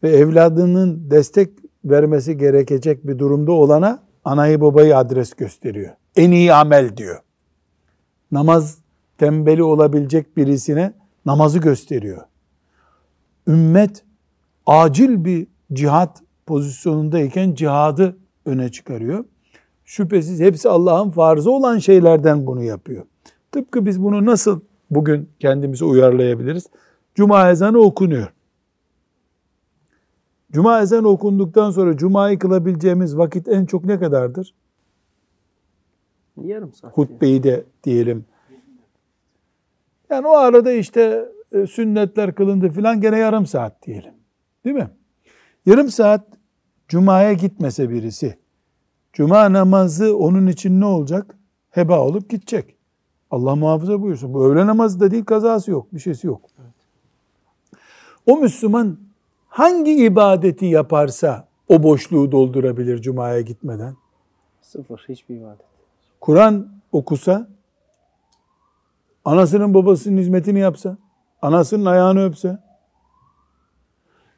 ve 0.03 0.09
evladının 0.09 1.11
destek 1.11 1.49
vermesi 1.85 2.37
gerekecek 2.37 3.07
bir 3.07 3.19
durumda 3.19 3.51
olana 3.51 4.03
anayı 4.25 4.61
babayı 4.61 4.97
adres 4.97 5.33
gösteriyor. 5.33 5.93
En 6.15 6.31
iyi 6.31 6.53
amel 6.53 6.97
diyor. 6.97 7.21
Namaz 8.31 8.77
tembeli 9.17 9.63
olabilecek 9.63 10.37
birisine 10.37 10.93
namazı 11.25 11.59
gösteriyor. 11.59 12.21
Ümmet 13.47 14.03
acil 14.65 15.25
bir 15.25 15.47
cihat 15.73 16.21
pozisyonundayken 16.45 17.53
cihadı 17.53 18.17
öne 18.45 18.71
çıkarıyor. 18.71 19.25
Şüphesiz 19.87 20.39
hepsi 20.39 20.69
Allah'ın 20.69 21.09
farzı 21.09 21.51
olan 21.51 21.77
şeylerden 21.77 22.47
bunu 22.47 22.63
yapıyor. 22.63 23.05
Tıpkı 23.51 23.85
biz 23.85 24.03
bunu 24.03 24.25
nasıl 24.25 24.59
bugün 24.91 25.29
kendimizi 25.39 25.85
uyarlayabiliriz? 25.85 26.67
Cuma 27.15 27.51
ezanı 27.51 27.79
okunuyor. 27.79 28.33
Cuma 30.51 30.81
ezanı 30.81 31.07
okunduktan 31.07 31.71
sonra 31.71 31.97
Cuma'yı 31.97 32.39
kılabileceğimiz 32.39 33.17
vakit 33.17 33.47
en 33.47 33.65
çok 33.65 33.85
ne 33.85 33.99
kadardır? 33.99 34.53
Yarım 36.43 36.73
saat. 36.73 36.97
Hutbeyi 36.97 37.43
de 37.43 37.63
diyelim. 37.83 38.25
Yani 40.09 40.27
o 40.27 40.31
arada 40.31 40.71
işte 40.71 41.25
e, 41.51 41.67
sünnetler 41.67 42.35
kılındı 42.35 42.69
filan 42.69 43.01
gene 43.01 43.17
yarım 43.17 43.45
saat 43.45 43.85
diyelim. 43.85 44.13
Değil 44.65 44.75
mi? 44.75 44.89
Yarım 45.65 45.89
saat 45.89 46.27
Cuma'ya 46.87 47.33
gitmese 47.33 47.89
birisi, 47.89 48.37
Cuma 49.17 49.53
namazı 49.53 50.17
onun 50.17 50.47
için 50.47 50.81
ne 50.81 50.85
olacak? 50.85 51.35
Heba 51.69 51.99
olup 51.99 52.29
gidecek. 52.29 52.75
Allah 53.31 53.55
muhafaza 53.55 54.01
buyursun. 54.01 54.33
Bu 54.33 54.45
öğle 54.45 54.67
namazı 54.67 54.99
da 54.99 55.11
değil, 55.11 55.25
kazası 55.25 55.71
yok, 55.71 55.93
bir 55.93 55.99
şeysi 55.99 56.27
yok. 56.27 56.41
Evet. 56.59 56.73
O 58.25 58.37
Müslüman 58.37 58.97
hangi 59.47 60.05
ibadeti 60.05 60.65
yaparsa 60.65 61.47
o 61.69 61.83
boşluğu 61.83 62.31
doldurabilir 62.31 63.01
Cuma'ya 63.01 63.41
gitmeden? 63.41 63.95
Sıfır, 64.61 65.05
hiçbir 65.09 65.35
ibadet. 65.35 65.65
Kur'an 66.21 66.67
okusa, 66.91 67.47
anasının 69.25 69.73
babasının 69.73 70.17
hizmetini 70.17 70.59
yapsa, 70.59 70.97
anasının 71.41 71.85
ayağını 71.85 72.25
öpse, 72.25 72.59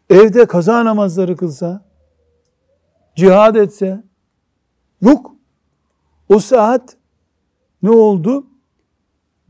evde 0.10 0.46
kaza 0.46 0.86
namazları 0.86 1.38
kılsa, 1.38 1.86
cihad 3.16 3.56
etse, 3.56 4.09
yok. 5.02 5.36
O 6.30 6.40
saat 6.40 6.98
ne 7.84 7.90
oldu? 7.90 8.46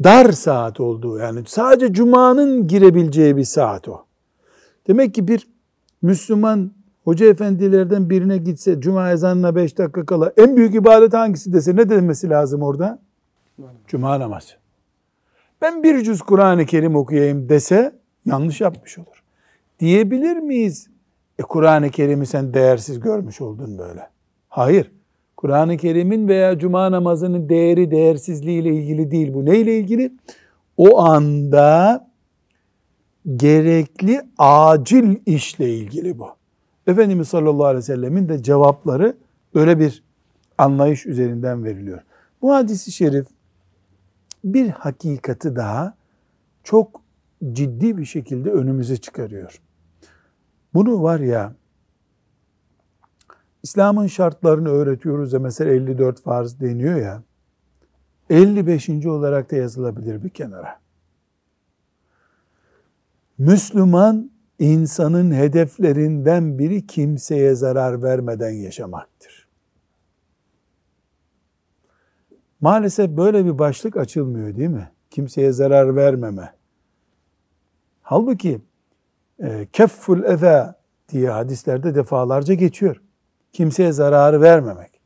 Dar 0.03 0.31
saat 0.31 0.79
oldu. 0.79 1.17
Yani 1.17 1.43
sadece 1.47 1.93
Cuma'nın 1.93 2.67
girebileceği 2.67 3.37
bir 3.37 3.43
saat 3.43 3.87
o. 3.87 4.05
Demek 4.87 5.13
ki 5.13 5.27
bir 5.27 5.47
Müslüman 6.01 6.71
hoca 7.03 7.25
efendilerden 7.25 8.09
birine 8.09 8.37
gitse 8.37 8.81
Cuma 8.81 9.11
ezanına 9.11 9.55
beş 9.55 9.77
dakika 9.77 10.05
kala 10.05 10.33
en 10.37 10.57
büyük 10.57 10.75
ibadet 10.75 11.13
hangisi 11.13 11.53
dese 11.53 11.75
ne 11.75 11.89
demesi 11.89 12.29
lazım 12.29 12.61
orada? 12.61 12.99
Cuma 13.87 14.19
namazı. 14.19 14.53
Ben 15.61 15.83
bir 15.83 16.03
cüz 16.03 16.21
Kur'an-ı 16.21 16.65
Kerim 16.65 16.95
okuyayım 16.95 17.49
dese 17.49 17.95
yanlış 18.25 18.61
yapmış 18.61 18.97
olur. 18.97 19.23
Diyebilir 19.79 20.37
miyiz? 20.37 20.89
E 21.39 21.43
Kur'an-ı 21.43 21.89
Kerim'i 21.89 22.25
sen 22.25 22.53
değersiz 22.53 22.99
görmüş 22.99 23.41
oldun 23.41 23.77
böyle. 23.77 24.09
Hayır. 24.49 24.91
Kur'an-ı 25.39 25.77
Kerim'in 25.77 26.27
veya 26.27 26.59
cuma 26.59 26.91
namazının 26.91 27.49
değeri 27.49 27.91
değersizliği 27.91 28.61
ile 28.61 28.75
ilgili 28.75 29.11
değil 29.11 29.33
bu. 29.33 29.45
Ne 29.45 29.57
ile 29.57 29.77
ilgili? 29.77 30.13
O 30.77 30.99
anda 30.99 32.07
gerekli 33.35 34.21
acil 34.37 35.17
işle 35.25 35.73
ilgili 35.75 36.19
bu. 36.19 36.27
Efendimiz 36.87 37.27
sallallahu 37.27 37.65
aleyhi 37.65 37.77
ve 37.77 37.81
sellemin 37.81 38.29
de 38.29 38.43
cevapları 38.43 39.17
böyle 39.55 39.79
bir 39.79 40.03
anlayış 40.57 41.05
üzerinden 41.05 41.63
veriliyor. 41.63 42.01
Bu 42.41 42.53
hadisi 42.53 42.91
şerif 42.91 43.27
bir 44.43 44.69
hakikati 44.69 45.55
daha 45.55 45.95
çok 46.63 47.01
ciddi 47.53 47.97
bir 47.97 48.05
şekilde 48.05 48.51
önümüze 48.51 48.97
çıkarıyor. 48.97 49.61
Bunu 50.73 51.03
var 51.03 51.19
ya 51.19 51.53
İslam'ın 53.63 54.07
şartlarını 54.07 54.69
öğretiyoruz 54.69 55.33
ya 55.33 55.39
mesela 55.39 55.71
54 55.71 56.21
farz 56.21 56.59
deniyor 56.59 56.95
ya 56.95 57.23
55. 58.29 58.89
olarak 58.89 59.51
da 59.51 59.55
yazılabilir 59.55 60.23
bir 60.23 60.29
kenara. 60.29 60.79
Müslüman 63.37 64.31
insanın 64.59 65.31
hedeflerinden 65.31 66.59
biri 66.59 66.87
kimseye 66.87 67.55
zarar 67.55 68.03
vermeden 68.03 68.51
yaşamaktır. 68.51 69.47
Maalesef 72.61 73.09
böyle 73.09 73.45
bir 73.45 73.59
başlık 73.59 73.97
açılmıyor 73.97 74.57
değil 74.57 74.69
mi? 74.69 74.91
Kimseye 75.09 75.51
zarar 75.51 75.95
vermeme. 75.95 76.53
Halbuki 78.01 78.61
e, 79.39 79.67
kefful 79.73 80.23
eza 80.23 80.79
diye 81.09 81.29
hadislerde 81.29 81.95
defalarca 81.95 82.53
geçiyor. 82.53 83.01
Kimseye 83.53 83.91
zararı 83.91 84.41
vermemek. 84.41 85.01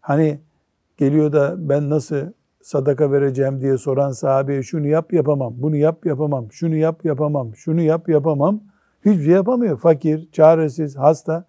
Hani 0.00 0.40
geliyor 0.96 1.32
da 1.32 1.54
ben 1.58 1.90
nasıl 1.90 2.16
sadaka 2.62 3.12
vereceğim 3.12 3.60
diye 3.60 3.78
soran 3.78 4.12
sahabeye 4.12 4.62
şunu 4.62 4.86
yap 4.86 5.12
yapamam, 5.12 5.54
bunu 5.56 5.76
yap 5.76 6.06
yapamam, 6.06 6.52
şunu 6.52 6.76
yap 6.76 7.04
yapamam, 7.04 7.56
şunu 7.56 7.80
yap 7.80 8.08
yapamam. 8.08 8.60
Hiçbir 9.04 9.24
şey 9.24 9.34
yapamıyor. 9.34 9.78
Fakir, 9.78 10.28
çaresiz, 10.32 10.96
hasta. 10.96 11.44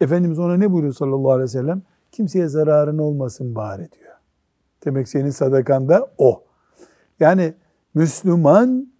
Efendimiz 0.00 0.38
ona 0.38 0.56
ne 0.56 0.72
buyuruyor 0.72 0.94
sallallahu 0.94 1.32
aleyhi 1.32 1.44
ve 1.44 1.48
sellem? 1.48 1.82
Kimseye 2.12 2.48
zararın 2.48 2.98
olmasın 2.98 3.54
bari 3.54 3.92
diyor. 3.92 4.12
Demek 4.84 5.08
senin 5.08 5.30
sadakan 5.30 5.88
da 5.88 6.10
o. 6.18 6.44
Yani 7.20 7.54
Müslüman 7.94 8.92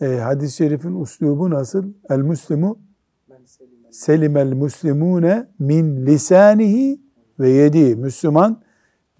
e, 0.00 0.06
hadis-i 0.06 0.56
şerifin 0.56 0.94
uslubu 0.94 1.50
nasıl? 1.50 1.84
El 2.10 2.18
Müslimu 2.18 2.78
selimel 3.98 4.52
muslimune 4.52 5.46
min 5.58 6.06
lisanihi 6.06 7.00
ve 7.40 7.50
yedi. 7.50 7.96
Müslüman 7.96 8.62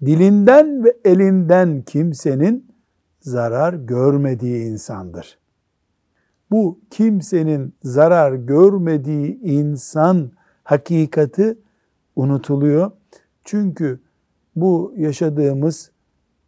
dilinden 0.05 0.83
ve 0.83 0.97
elinden 1.05 1.81
kimsenin 1.81 2.71
zarar 3.21 3.73
görmediği 3.73 4.65
insandır. 4.65 5.39
Bu 6.51 6.79
kimsenin 6.89 7.73
zarar 7.83 8.33
görmediği 8.33 9.39
insan 9.41 10.31
hakikati 10.63 11.57
unutuluyor. 12.15 12.91
Çünkü 13.43 13.99
bu 14.55 14.93
yaşadığımız 14.97 15.91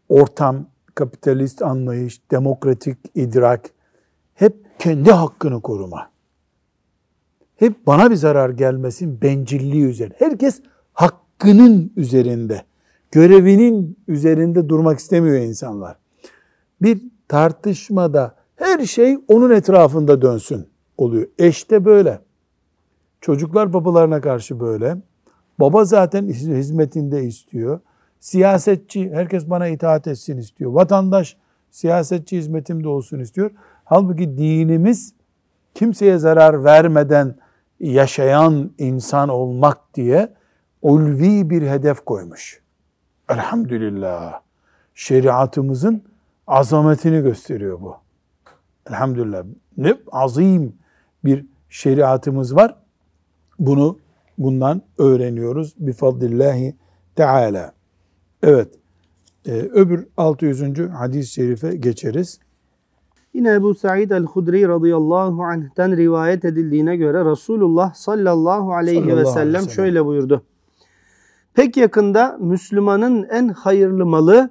ortam, 0.10 0.65
kapitalist 0.96 1.62
anlayış, 1.62 2.32
demokratik 2.32 2.98
idrak 3.15 3.70
hep 4.34 4.56
kendi 4.80 5.12
hakkını 5.12 5.62
koruma. 5.62 6.11
Hep 7.62 7.88
bana 7.88 8.12
bir 8.12 8.15
zarar 8.15 8.50
gelmesin 8.50 9.21
bencilliği 9.21 9.86
üzerine. 9.86 10.13
Herkes 10.19 10.62
hakkının 10.93 11.93
üzerinde 11.95 12.62
görevinin 13.12 13.97
üzerinde 14.08 14.69
durmak 14.69 15.00
istemiyor 15.00 15.36
insanlar. 15.38 15.97
Bir 16.82 17.02
tartışmada 17.28 18.36
Her 18.56 18.86
şey 18.86 19.17
onun 19.28 19.50
etrafında 19.50 20.21
dönsün 20.21 20.67
oluyor. 20.97 21.28
Eş 21.38 21.71
de 21.71 21.86
böyle. 21.86 22.19
Çocuklar 23.21 23.74
babalarına 23.74 24.21
karşı 24.21 24.60
böyle. 24.60 24.97
Baba 25.60 25.86
zaten 25.86 26.28
hizmetinde 26.28 27.24
istiyor. 27.24 27.80
Siyasetçi, 28.19 29.12
herkes 29.13 29.50
bana 29.50 29.67
itaat 29.67 30.08
etsin 30.08 30.38
istiyor. 30.38 30.71
Vatandaş, 30.71 31.38
siyasetçi 31.71 32.38
hizmetimde 32.38 32.88
olsun 32.88 33.19
istiyor. 33.19 33.52
Halbuki 33.86 34.38
dinimiz 34.38 35.13
kimseye 35.76 36.17
zarar 36.17 36.63
vermeden 36.63 37.36
yaşayan 37.82 38.72
insan 38.78 39.30
olmak 39.30 39.96
diye 39.96 40.34
ulvi 40.82 41.50
bir 41.50 41.62
hedef 41.62 42.06
koymuş. 42.06 42.62
Elhamdülillah. 43.30 44.41
Şeriatımızın 44.96 46.04
azametini 46.48 47.22
gösteriyor 47.24 47.82
bu. 47.82 47.96
Elhamdülillah. 48.89 49.44
Ne 49.78 49.98
azim 50.12 50.76
bir 51.26 51.46
şeriatımız 51.70 52.56
var. 52.56 52.76
Bunu 53.60 54.00
bundan 54.38 54.82
öğreniyoruz. 54.98 55.76
Bifadlillahi 55.78 56.76
Teala. 57.15 57.74
Evet. 58.44 58.67
Ee, 59.46 59.52
öbür 59.52 60.08
600. 60.17 60.89
hadis-i 60.89 61.32
şerife 61.32 61.76
geçeriz. 61.76 62.39
Yine 63.34 63.54
Ebu 63.54 63.76
Sa'id 63.76 64.12
el-Hudri 64.12 64.67
radıyallahu 64.67 65.44
anh'ten 65.44 65.98
rivayet 65.98 66.46
edildiğine 66.46 66.96
göre 66.96 67.32
Resulullah 67.32 67.94
sallallahu 67.94 68.74
aleyhi 68.74 69.00
sallallahu 69.00 69.17
ve 69.17 69.26
sellem 69.26 69.56
aleyhi 69.56 69.74
şöyle 69.74 70.06
buyurdu. 70.06 70.44
Pek 71.54 71.78
yakında 71.78 72.38
Müslümanın 72.39 73.28
en 73.32 73.48
hayırlı 73.48 74.06
malı 74.06 74.50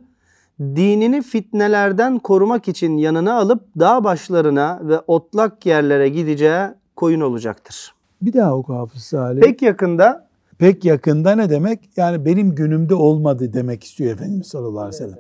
dinini 0.60 1.22
fitnelerden 1.22 2.18
korumak 2.18 2.68
için 2.68 2.96
yanına 2.96 3.34
alıp 3.34 3.62
dağ 3.78 4.04
başlarına 4.04 4.80
ve 4.82 5.00
otlak 5.06 5.66
yerlere 5.66 6.08
gideceği 6.08 6.68
koyun 6.96 7.20
olacaktır. 7.20 7.94
Bir 8.22 8.32
daha 8.32 8.56
oku 8.56 8.74
Hafız 8.74 9.02
Salih. 9.02 9.42
Pek 9.42 9.62
yakında 9.62 10.30
Pek 10.58 10.84
yakında 10.84 11.34
ne 11.34 11.50
demek? 11.50 11.80
Yani 11.96 12.24
benim 12.24 12.54
günümde 12.54 12.94
olmadı 12.94 13.52
demek 13.52 13.84
istiyor 13.84 14.12
Efendimiz 14.12 14.46
sallallahu 14.46 14.80
aleyhi 14.80 15.02
ve 15.02 15.06
sellem. 15.06 15.18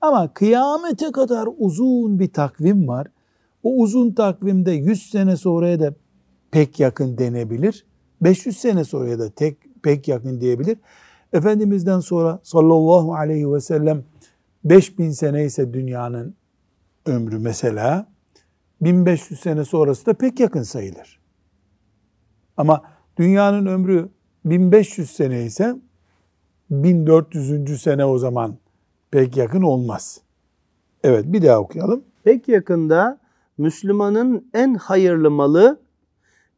Ama 0.00 0.34
kıyamete 0.34 1.12
kadar 1.12 1.48
uzun 1.58 2.18
bir 2.18 2.32
takvim 2.32 2.88
var. 2.88 3.06
O 3.62 3.76
uzun 3.76 4.12
takvimde 4.12 4.72
100 4.72 5.10
sene 5.10 5.36
sonraya 5.36 5.80
da 5.80 5.94
pek 6.50 6.80
yakın 6.80 7.18
denebilir. 7.18 7.86
500 8.20 8.56
sene 8.58 8.84
sonraya 8.84 9.18
da 9.18 9.30
tek 9.30 9.56
pek 9.82 10.08
yakın 10.08 10.40
diyebilir. 10.40 10.78
Efendimiz'den 11.32 12.00
sonra 12.00 12.40
sallallahu 12.42 13.14
aleyhi 13.14 13.52
ve 13.52 13.60
sellem 13.60 14.04
5000 14.64 15.10
sene 15.10 15.44
ise 15.44 15.72
dünyanın 15.72 16.34
ömrü 17.06 17.38
mesela 17.38 18.06
1500 18.80 19.40
sene 19.40 19.64
sonrası 19.64 20.06
da 20.06 20.14
pek 20.14 20.40
yakın 20.40 20.62
sayılır. 20.62 21.20
Ama 22.56 22.82
dünyanın 23.18 23.66
ömrü 23.66 24.08
1500 24.44 25.10
sene 25.10 25.44
ise 25.44 25.76
1400. 26.70 27.82
sene 27.82 28.04
o 28.04 28.18
zaman 28.18 28.56
pek 29.10 29.36
yakın 29.36 29.62
olmaz. 29.62 30.20
Evet 31.04 31.24
bir 31.26 31.42
daha 31.42 31.58
okuyalım. 31.58 32.04
Pek 32.24 32.48
yakında 32.48 33.18
Müslümanın 33.58 34.50
en 34.54 34.74
hayırlı 34.74 35.30
malı 35.30 35.80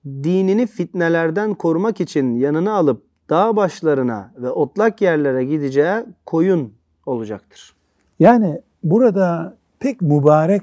dinini 0.07 0.67
fitnelerden 0.67 1.55
korumak 1.55 2.01
için 2.01 2.35
yanına 2.35 2.73
alıp 2.73 3.03
dağ 3.31 3.57
başlarına 3.57 4.33
ve 4.37 4.51
otlak 4.51 5.03
yerlere 5.03 5.45
gideceği 5.45 6.05
koyun 6.27 6.73
olacaktır. 7.07 7.75
Yani 8.19 8.63
burada 8.85 9.57
pek 9.79 10.03
mübarek 10.03 10.63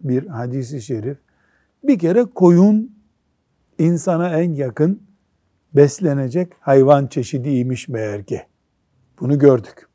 bir 0.00 0.26
hadisi 0.26 0.82
şerif. 0.82 1.18
Bir 1.84 1.98
kere 1.98 2.24
koyun 2.24 2.96
insana 3.78 4.40
en 4.40 4.52
yakın 4.52 5.02
beslenecek 5.74 6.52
hayvan 6.60 7.06
çeşidiymiş 7.06 7.88
meğer 7.88 8.24
ki. 8.24 8.42
Bunu 9.20 9.38
gördük. 9.38 9.88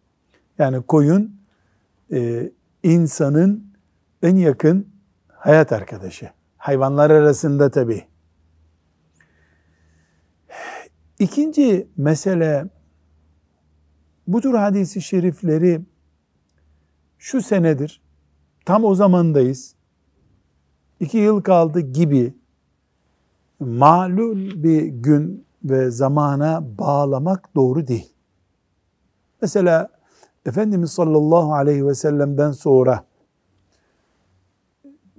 Yani 0.61 0.81
koyun 0.81 1.35
e, 2.11 2.51
insanın 2.83 3.73
en 4.21 4.35
yakın 4.35 4.87
hayat 5.27 5.71
arkadaşı. 5.71 6.29
Hayvanlar 6.57 7.09
arasında 7.09 7.71
tabi. 7.71 8.03
İkinci 11.19 11.87
mesele 11.97 12.65
bu 14.27 14.41
tür 14.41 14.53
hadisi 14.53 15.01
şerifleri 15.01 15.81
şu 17.17 17.41
senedir 17.41 18.01
tam 18.65 18.85
o 18.85 18.95
zamandayız. 18.95 19.75
İki 20.99 21.17
yıl 21.17 21.41
kaldı 21.41 21.79
gibi 21.79 22.33
malul 23.59 24.63
bir 24.63 24.85
gün 24.85 25.45
ve 25.63 25.91
zamana 25.91 26.77
bağlamak 26.77 27.55
doğru 27.55 27.87
değil. 27.87 28.13
Mesela 29.41 30.00
Efendimiz 30.45 30.91
sallallahu 30.91 31.53
aleyhi 31.53 31.87
ve 31.87 31.95
sellem'den 31.95 32.51
sonra 32.51 33.05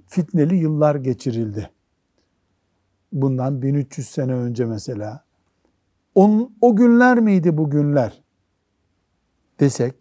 fitneli 0.07 0.55
yıllar 0.55 0.95
geçirildi. 0.95 1.69
Bundan 3.11 3.61
1300 3.61 4.09
sene 4.09 4.33
önce 4.33 4.65
mesela. 4.65 5.23
On, 6.15 6.53
o 6.61 6.75
günler 6.75 7.19
miydi 7.19 7.57
bu 7.57 7.69
günler? 7.69 8.23
Desek, 9.59 9.95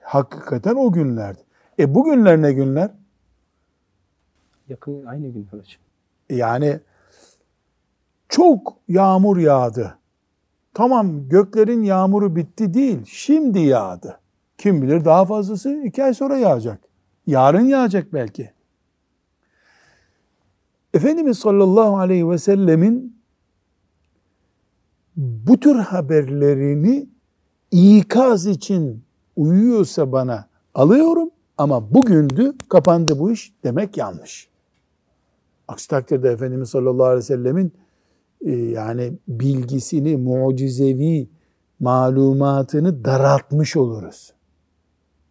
hakikaten 0.00 0.74
o 0.74 0.92
günlerdi. 0.92 1.40
E 1.78 1.94
bu 1.94 2.04
günler 2.04 2.42
ne 2.42 2.52
günler? 2.52 2.90
Yakın 4.68 5.04
aynı 5.06 5.28
günler 5.28 5.52
hocam. 5.52 5.82
Yani 6.30 6.80
çok 8.28 8.76
yağmur 8.88 9.36
yağdı. 9.36 9.98
Tamam 10.74 11.28
göklerin 11.28 11.82
yağmuru 11.82 12.36
bitti 12.36 12.74
değil, 12.74 13.04
şimdi 13.06 13.58
yağdı. 13.58 14.20
Kim 14.58 14.82
bilir 14.82 15.04
daha 15.04 15.24
fazlası 15.24 15.82
iki 15.84 16.04
ay 16.04 16.14
sonra 16.14 16.36
yağacak. 16.38 16.80
Yarın 17.26 17.64
yağacak 17.64 18.12
belki. 18.12 18.50
Efendimiz 20.94 21.38
sallallahu 21.38 21.98
aleyhi 21.98 22.30
ve 22.30 22.38
sellemin 22.38 23.18
bu 25.16 25.60
tür 25.60 25.74
haberlerini 25.74 27.08
ikaz 27.70 28.46
için 28.46 29.04
uyuyorsa 29.36 30.12
bana 30.12 30.48
alıyorum 30.74 31.30
ama 31.58 31.94
bugündü 31.94 32.52
kapandı 32.68 33.18
bu 33.18 33.32
iş 33.32 33.52
demek 33.64 33.96
yanlış. 33.96 34.48
Aksi 35.68 35.88
takdirde 35.88 36.30
Efendimiz 36.30 36.68
sallallahu 36.68 37.06
aleyhi 37.06 37.18
ve 37.18 37.22
sellemin 37.22 37.72
e, 38.40 38.50
yani 38.50 39.12
bilgisini, 39.28 40.16
mucizevi 40.16 41.28
malumatını 41.80 43.04
daraltmış 43.04 43.76
oluruz. 43.76 44.37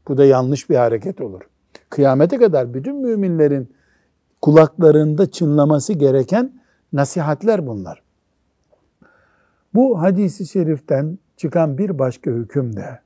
Bu 0.08 0.18
da 0.18 0.26
yanlış 0.26 0.70
bir 0.70 0.76
hareket 0.76 1.22
olur. 1.22 1.42
Kıyamete 1.90 2.38
kadar 2.38 2.74
bütün 2.74 2.96
müminlerin 2.96 3.70
kulaklarında 4.42 5.32
çınlaması 5.32 5.94
gereken 5.94 6.62
nasihatler 6.94 7.68
bunlar. 7.68 8.02
Bu 9.74 10.02
hadisi 10.02 10.48
şeriften 10.48 11.20
çıkan 11.38 11.78
bir 11.78 12.00
başka 12.00 12.32
hüküm 12.32 12.76
de 12.76 13.00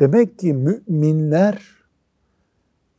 demek 0.00 0.38
ki 0.38 0.52
müminler 0.52 1.62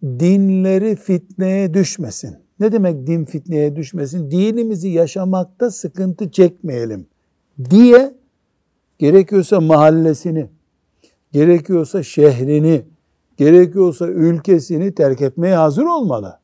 dinleri 0.04 0.95
fitneye 0.95 1.73
düşmesin. 1.73 2.38
Ne 2.60 2.71
demek 2.71 3.08
din 3.08 3.25
fitneye 3.25 3.75
düşmesin? 3.75 4.32
Dinimizi 4.32 4.89
yaşamakta 4.89 5.71
sıkıntı 5.71 6.32
çekmeyelim 6.32 7.08
diye 7.69 8.13
gerekiyorsa 8.99 9.62
mahallesini, 9.62 10.47
gerekiyorsa 11.32 12.04
şehrini, 12.04 12.86
gerekiyorsa 13.38 14.08
ülkesini 14.08 14.95
terk 14.95 15.21
etmeye 15.21 15.56
hazır 15.56 15.84
olmalı. 15.84 16.39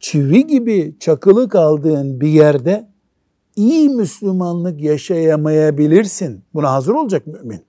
Çivi 0.00 0.46
gibi 0.46 0.94
çakılı 1.00 1.48
kaldığın 1.48 2.20
bir 2.20 2.28
yerde 2.28 2.88
iyi 3.56 3.88
Müslümanlık 3.88 4.80
yaşayamayabilirsin. 4.80 6.44
Buna 6.54 6.72
hazır 6.72 6.94
olacak 6.94 7.26
mümin. 7.26 7.62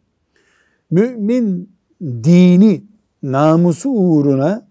Mümin 0.91 1.70
dini, 2.02 2.84
namusu 3.24 3.89
uğruna 3.89 4.67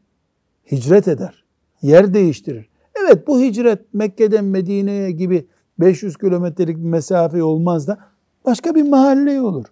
hicret 0.73 1.09
eder. 1.09 1.45
Yer 1.83 2.15
değiştirir. 2.15 2.69
Evet 3.03 3.27
bu 3.27 3.41
hicret 3.41 3.95
Mekke'den 3.95 4.45
Medine'ye 4.45 5.11
gibi 5.11 5.47
500 5.79 6.17
kilometrelik 6.17 6.77
bir 6.77 6.89
mesafe 6.89 7.43
olmaz 7.43 7.89
da 7.89 7.99
başka 8.45 8.75
bir 8.75 8.83
mahalleye 8.83 9.41
olur. 9.41 9.65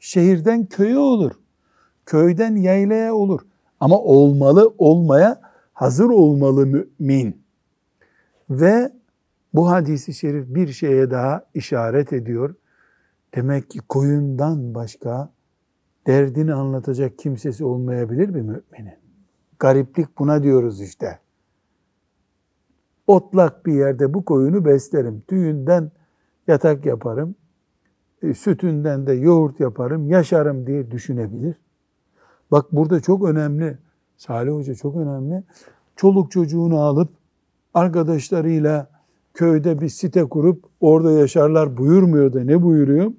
Şehirden 0.00 0.66
köye 0.66 0.98
olur. 0.98 1.32
Köyden 2.06 2.56
yaylaya 2.56 3.14
olur. 3.14 3.40
Ama 3.80 3.98
olmalı 3.98 4.74
olmaya 4.78 5.40
hazır 5.72 6.10
olmalı 6.10 6.66
mümin. 6.66 7.42
Ve 8.50 8.92
bu 9.54 9.70
hadisi 9.70 10.14
şerif 10.14 10.54
bir 10.54 10.68
şeye 10.68 11.10
daha 11.10 11.44
işaret 11.54 12.12
ediyor. 12.12 12.54
Demek 13.34 13.70
ki 13.70 13.78
koyundan 13.78 14.74
başka 14.74 15.32
derdini 16.06 16.54
anlatacak 16.54 17.18
kimsesi 17.18 17.64
olmayabilir 17.64 18.28
bir 18.28 18.40
müminin. 18.40 18.98
Gariplik 19.58 20.18
buna 20.18 20.42
diyoruz 20.42 20.80
işte. 20.80 21.18
otlak 23.06 23.66
bir 23.66 23.72
yerde 23.72 24.14
bu 24.14 24.24
koyunu 24.24 24.64
beslerim. 24.64 25.22
Tüyünden 25.28 25.90
yatak 26.46 26.86
yaparım. 26.86 27.34
E, 28.22 28.34
sütünden 28.34 29.06
de 29.06 29.12
yoğurt 29.12 29.60
yaparım, 29.60 30.08
yaşarım 30.08 30.66
diye 30.66 30.90
düşünebilir. 30.90 31.56
Bak 32.50 32.72
burada 32.72 33.00
çok 33.00 33.24
önemli. 33.24 33.78
Salih 34.16 34.52
Hoca 34.52 34.74
çok 34.74 34.96
önemli. 34.96 35.42
Çoluk 35.96 36.30
çocuğunu 36.30 36.80
alıp 36.80 37.10
arkadaşlarıyla 37.74 38.88
köyde 39.34 39.80
bir 39.80 39.88
site 39.88 40.24
kurup 40.24 40.64
orada 40.80 41.12
yaşarlar 41.12 41.76
buyurmuyor 41.76 42.32
da 42.32 42.44
ne 42.44 42.62
buyuruyor? 42.62 43.12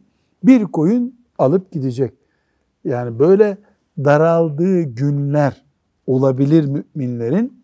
Bir 0.44 0.64
koyun 0.64 1.16
alıp 1.38 1.72
gidecek. 1.72 2.14
Yani 2.84 3.20
böyle 3.20 3.58
daraldığı 3.98 4.82
günler 4.82 5.64
olabilir 6.08 6.66
müminlerin 6.66 7.64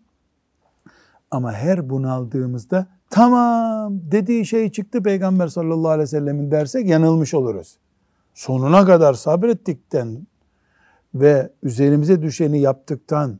ama 1.30 1.52
her 1.52 1.90
bunaldığımızda 1.90 2.86
tamam 3.10 3.92
dediği 4.12 4.46
şey 4.46 4.72
çıktı 4.72 5.02
Peygamber 5.02 5.48
sallallahu 5.48 5.90
aleyhi 5.90 6.02
ve 6.02 6.06
sellemin 6.06 6.50
dersek 6.50 6.86
yanılmış 6.86 7.34
oluruz. 7.34 7.78
Sonuna 8.34 8.86
kadar 8.86 9.14
sabrettikten 9.14 10.26
ve 11.14 11.50
üzerimize 11.62 12.22
düşeni 12.22 12.60
yaptıktan 12.60 13.38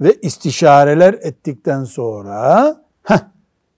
ve 0.00 0.14
istişareler 0.22 1.14
ettikten 1.14 1.84
sonra 1.84 2.76
heh, 3.02 3.20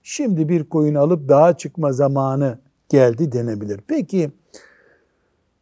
şimdi 0.03 0.49
bir 0.49 0.63
koyun 0.63 0.95
alıp 0.95 1.29
dağa 1.29 1.57
çıkma 1.57 1.93
zamanı 1.93 2.59
geldi 2.89 3.31
denebilir. 3.31 3.79
Peki 3.87 4.31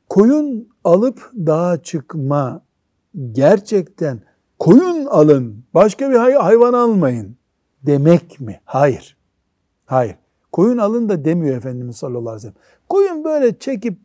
koyun 0.09 0.69
alıp 0.83 1.31
dağa 1.35 1.83
çıkma 1.83 2.61
gerçekten 3.31 4.19
koyun 4.59 5.05
alın 5.05 5.63
başka 5.73 6.11
bir 6.11 6.15
hayvan 6.15 6.73
almayın 6.73 7.35
demek 7.83 8.39
mi? 8.39 8.61
Hayır. 8.65 9.17
Hayır. 9.85 10.15
Koyun 10.51 10.77
alın 10.77 11.09
da 11.09 11.25
demiyor 11.25 11.57
Efendimiz 11.57 11.95
sallallahu 11.95 12.29
aleyhi 12.29 12.35
ve 12.35 12.39
sellem. 12.39 12.55
Koyun 12.89 13.23
böyle 13.23 13.59
çekip 13.59 13.97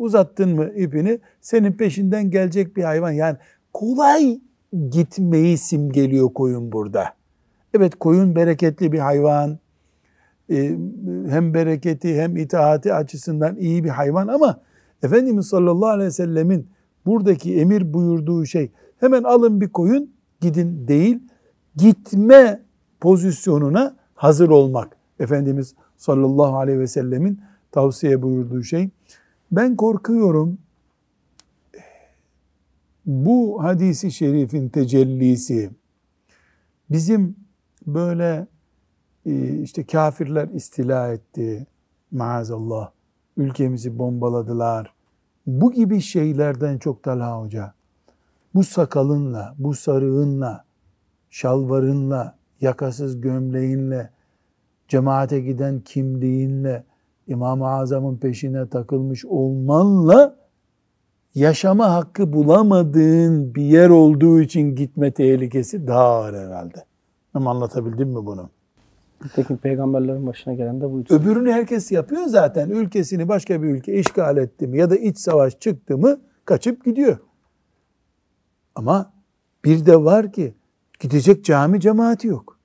uzattın 0.00 0.54
mı 0.54 0.70
ipini 0.76 1.20
senin 1.40 1.72
peşinden 1.72 2.30
gelecek 2.30 2.76
bir 2.76 2.82
hayvan. 2.82 3.10
Yani 3.10 3.36
kolay 3.72 4.40
gitmeyi 4.90 5.58
simgeliyor 5.58 6.34
koyun 6.34 6.72
burada. 6.72 7.04
Evet 7.74 7.94
koyun 7.94 8.36
bereketli 8.36 8.92
bir 8.92 8.98
hayvan. 8.98 9.58
E, 10.50 10.76
hem 11.28 11.54
bereketi 11.54 12.20
hem 12.20 12.36
itaati 12.36 12.94
açısından 12.94 13.56
iyi 13.56 13.84
bir 13.84 13.88
hayvan 13.88 14.28
ama 14.28 14.60
Efendimiz 15.02 15.46
sallallahu 15.46 15.88
aleyhi 15.88 16.06
ve 16.06 16.12
sellemin 16.12 16.68
buradaki 17.06 17.60
emir 17.60 17.94
buyurduğu 17.94 18.46
şey 18.46 18.70
hemen 19.00 19.22
alın 19.22 19.60
bir 19.60 19.68
koyun 19.68 20.10
gidin 20.40 20.88
değil 20.88 21.18
gitme 21.76 22.62
pozisyonuna 23.00 23.96
hazır 24.14 24.48
olmak. 24.48 24.96
Efendimiz 25.20 25.74
sallallahu 25.96 26.56
aleyhi 26.56 26.78
ve 26.78 26.86
sellemin 26.86 27.40
tavsiye 27.72 28.22
buyurduğu 28.22 28.62
şey. 28.62 28.90
Ben 29.52 29.76
korkuyorum. 29.76 30.58
Bu 33.06 33.62
hadisi 33.62 34.12
şerifin 34.12 34.68
tecellisi 34.68 35.70
bizim 36.90 37.36
böyle 37.86 38.46
e, 39.26 39.62
işte 39.62 39.84
kafirler 39.86 40.48
istila 40.48 41.12
etti. 41.12 41.66
Maazallah 42.10 42.90
ülkemizi 43.36 43.98
bombaladılar. 43.98 44.94
Bu 45.46 45.72
gibi 45.72 46.00
şeylerden 46.00 46.78
çok 46.78 47.02
Talha 47.02 47.40
Hoca 47.40 47.74
bu 48.54 48.64
sakalınla 48.64 49.54
bu 49.58 49.74
sarığınla 49.74 50.64
şalvarınla 51.30 52.36
yakasız 52.60 53.20
gömleğinle, 53.20 54.10
cemaate 54.88 55.40
giden 55.40 55.80
kimliğinle, 55.80 56.84
İmam-ı 57.30 57.68
Azam'ın 57.68 58.16
peşine 58.16 58.68
takılmış 58.68 59.24
olmanla 59.24 60.36
yaşama 61.34 61.94
hakkı 61.94 62.32
bulamadığın 62.32 63.54
bir 63.54 63.62
yer 63.62 63.88
olduğu 63.88 64.40
için 64.40 64.74
gitme 64.76 65.12
tehlikesi 65.12 65.86
daha 65.86 66.04
ağır 66.04 66.34
herhalde. 66.34 66.84
Ama 67.34 67.50
anlatabildim 67.50 68.08
mi 68.08 68.26
bunu? 68.26 68.50
Nitekim 69.24 69.56
peygamberlerin 69.56 70.26
başına 70.26 70.54
gelen 70.54 70.80
de 70.80 70.92
buydu. 70.92 71.14
Öbürünü 71.14 71.52
herkes 71.52 71.92
yapıyor 71.92 72.26
zaten. 72.26 72.70
Ülkesini 72.70 73.28
başka 73.28 73.62
bir 73.62 73.68
ülke 73.68 73.94
işgal 73.94 74.36
etti 74.36 74.66
mi 74.66 74.78
ya 74.78 74.90
da 74.90 74.96
iç 74.96 75.18
savaş 75.18 75.58
çıktı 75.58 75.98
mı 75.98 76.20
kaçıp 76.44 76.84
gidiyor. 76.84 77.18
Ama 78.74 79.12
bir 79.64 79.86
de 79.86 80.04
var 80.04 80.32
ki 80.32 80.54
Gidecek 81.00 81.44
cami 81.44 81.80
cemaati 81.80 82.26
yok. 82.26 82.58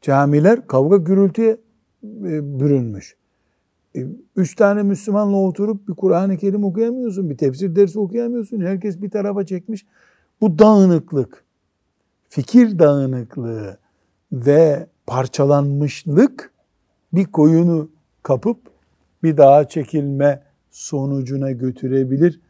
Camiler 0.00 0.66
kavga 0.66 0.96
gürültüye 0.96 1.60
bürünmüş. 2.02 3.16
E, 3.96 4.06
üç 4.36 4.54
tane 4.54 4.82
Müslümanla 4.82 5.36
oturup 5.36 5.88
bir 5.88 5.94
Kur'an-ı 5.94 6.36
Kerim 6.36 6.64
okuyamıyorsun, 6.64 7.30
bir 7.30 7.36
tefsir 7.36 7.76
dersi 7.76 7.98
okuyamıyorsun. 7.98 8.60
Herkes 8.60 9.02
bir 9.02 9.10
tarafa 9.10 9.46
çekmiş. 9.46 9.86
Bu 10.40 10.58
dağınıklık, 10.58 11.44
fikir 12.28 12.78
dağınıklığı 12.78 13.78
ve 14.32 14.86
parçalanmışlık 15.06 16.52
bir 17.12 17.24
koyunu 17.24 17.90
kapıp 18.22 18.58
bir 19.22 19.36
daha 19.36 19.68
çekilme 19.68 20.42
sonucuna 20.70 21.50
götürebilir. 21.50 22.40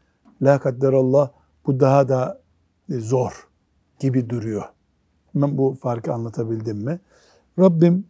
La 0.42 0.60
Allah 0.82 1.30
bu 1.66 1.80
daha 1.80 2.08
da 2.08 2.40
zor 2.88 3.48
gibi 3.98 4.30
duruyor. 4.30 4.64
Ben 5.34 5.58
bu 5.58 5.74
farkı 5.74 6.12
anlatabildim 6.12 6.78
mi? 6.78 7.00
Rabbim 7.58 8.04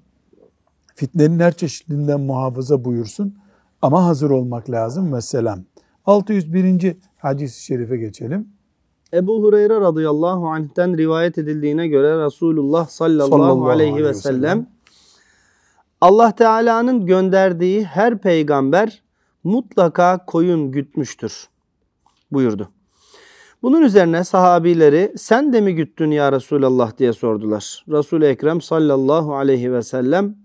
fitnenin 1.00 1.40
her 1.40 1.52
çeşidinden 1.52 2.20
muhafaza 2.20 2.84
buyursun. 2.84 3.34
Ama 3.82 4.04
hazır 4.04 4.30
olmak 4.30 4.70
lazım. 4.70 5.12
Vesselam. 5.12 5.60
601. 6.06 6.96
hadis-i 7.16 7.64
şerife 7.64 7.96
geçelim. 7.96 8.48
Ebu 9.14 9.42
Hureyre 9.42 9.80
radıyallahu 9.80 10.48
anh'ten 10.48 10.96
rivayet 10.96 11.38
edildiğine 11.38 11.88
göre 11.88 12.24
Resulullah 12.24 12.88
sallallahu, 12.88 13.28
sallallahu 13.28 13.68
aleyhi, 13.68 13.92
aleyhi 13.92 14.08
ve 14.08 14.14
sellem 14.14 14.66
Allah 16.00 16.32
Teala'nın 16.32 17.06
gönderdiği 17.06 17.84
her 17.84 18.18
peygamber 18.18 19.02
mutlaka 19.44 20.24
koyun 20.26 20.72
gütmüştür 20.72 21.48
buyurdu. 22.32 22.68
Bunun 23.62 23.82
üzerine 23.82 24.24
sahabileri 24.24 25.12
sen 25.16 25.52
de 25.52 25.60
mi 25.60 25.74
güttün 25.74 26.10
ya 26.10 26.32
Resulallah 26.32 26.98
diye 26.98 27.12
sordular. 27.12 27.84
Resul-i 27.88 28.24
Ekrem 28.24 28.60
sallallahu 28.60 29.34
aleyhi 29.34 29.72
ve 29.72 29.82
sellem 29.82 30.36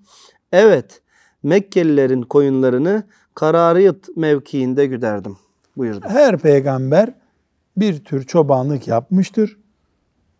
evet 0.51 1.01
Mekkelilerin 1.43 2.21
koyunlarını 2.21 3.03
Karariyet 3.35 4.17
mevkiinde 4.17 4.85
güderdim 4.85 5.37
buyurdu. 5.77 6.05
Her 6.07 6.37
peygamber 6.37 7.13
bir 7.77 8.03
tür 8.03 8.23
çobanlık 8.23 8.87
yapmıştır. 8.87 9.57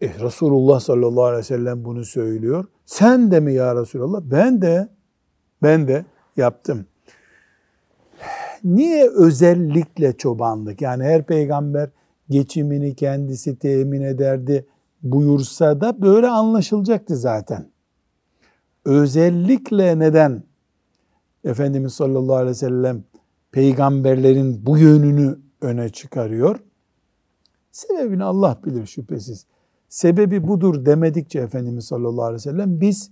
E, 0.02 0.10
Resulullah 0.20 0.80
sallallahu 0.80 1.24
aleyhi 1.24 1.40
ve 1.40 1.44
sellem 1.44 1.86
bunu 1.86 2.06
söylüyor. 2.06 2.66
Sen 2.86 3.32
de 3.32 3.40
mi 3.40 3.54
ya 3.54 3.82
Resulallah? 3.82 4.22
Ben 4.24 4.62
de, 4.62 4.88
ben 5.64 5.88
de 5.88 6.06
yaptım. 6.38 6.86
Niye 8.64 9.10
özellikle 9.10 10.18
çobanlık? 10.18 10.82
Yani 10.82 11.04
her 11.04 11.24
peygamber 11.24 11.90
geçimini 12.30 12.96
kendisi 12.96 13.60
temin 13.60 14.02
ederdi 14.02 14.66
buyursa 15.04 15.82
da 15.82 16.02
böyle 16.02 16.28
anlaşılacaktı 16.28 17.18
zaten. 17.18 17.75
Özellikle 18.86 20.00
neden 20.00 20.44
Efendimiz 21.44 21.94
sallallahu 21.94 22.36
aleyhi 22.36 22.50
ve 22.50 22.54
sellem 22.54 23.04
peygamberlerin 23.52 24.66
bu 24.66 24.78
yönünü 24.78 25.40
öne 25.62 25.90
çıkarıyor? 25.90 26.60
Sebebini 27.72 28.24
Allah 28.24 28.60
bilir 28.66 28.86
şüphesiz. 28.86 29.46
Sebebi 29.90 30.48
budur 30.48 30.86
demedikçe 30.86 31.40
Efendimiz 31.40 31.86
sallallahu 31.86 32.26
aleyhi 32.26 32.36
ve 32.36 32.52
sellem 32.52 32.82
biz 32.82 33.12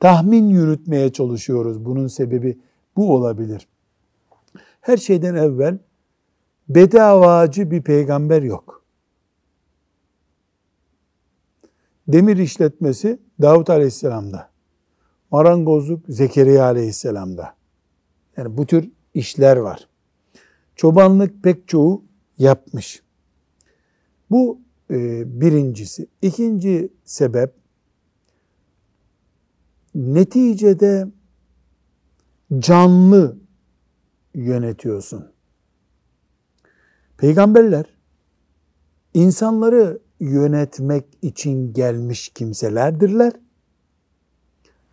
tahmin 0.00 0.48
yürütmeye 0.48 1.12
çalışıyoruz. 1.12 1.84
Bunun 1.84 2.06
sebebi 2.06 2.58
bu 2.96 3.14
olabilir. 3.14 3.68
Her 4.80 4.96
şeyden 4.96 5.34
evvel 5.34 5.78
bedavacı 6.68 7.70
bir 7.70 7.82
peygamber 7.82 8.42
yok. 8.42 8.82
Demir 12.08 12.36
işletmesi 12.36 13.18
Davut 13.42 13.70
Aleyhisselam'da. 13.70 14.47
Marangozluk 15.30 16.04
Zekeriya 16.08 16.64
Aleyhisselam'da. 16.64 17.54
Yani 18.36 18.56
bu 18.56 18.66
tür 18.66 18.90
işler 19.14 19.56
var. 19.56 19.88
Çobanlık 20.76 21.42
pek 21.42 21.68
çoğu 21.68 22.04
yapmış. 22.38 23.02
Bu 24.30 24.60
e, 24.90 25.22
birincisi. 25.40 26.06
İkinci 26.22 26.92
sebep 27.04 27.54
neticede 29.94 31.06
canlı 32.58 33.38
yönetiyorsun. 34.34 35.32
Peygamberler 37.16 37.84
insanları 39.14 39.98
yönetmek 40.20 41.04
için 41.22 41.72
gelmiş 41.72 42.28
kimselerdirler. 42.28 43.32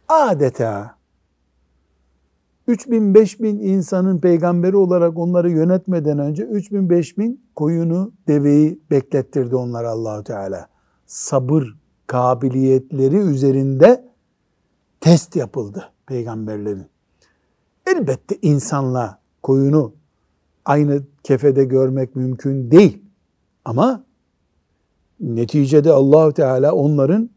Adeta 0.07 0.95
3000 2.67 3.13
5000 3.13 3.59
insanın 3.59 4.19
peygamberi 4.19 4.75
olarak 4.75 5.17
onları 5.17 5.49
yönetmeden 5.49 6.19
önce 6.19 6.43
3000 6.43 6.89
5000 6.89 7.41
koyunu, 7.55 8.11
deveyi 8.27 8.79
beklettirdi 8.91 9.55
onlar 9.55 9.83
Allahu 9.83 10.23
Teala. 10.23 10.67
Sabır 11.05 11.63
kabiliyetleri 12.07 13.15
üzerinde 13.15 14.05
test 15.01 15.35
yapıldı 15.35 15.91
peygamberlerin. 16.05 16.85
Elbette 17.87 18.37
insanla 18.41 19.19
koyunu 19.43 19.93
aynı 20.65 21.01
kefede 21.23 21.63
görmek 21.63 22.15
mümkün 22.15 22.71
değil. 22.71 23.01
Ama 23.65 24.03
neticede 25.19 25.91
Allahu 25.91 26.33
Teala 26.33 26.73
onların 26.73 27.29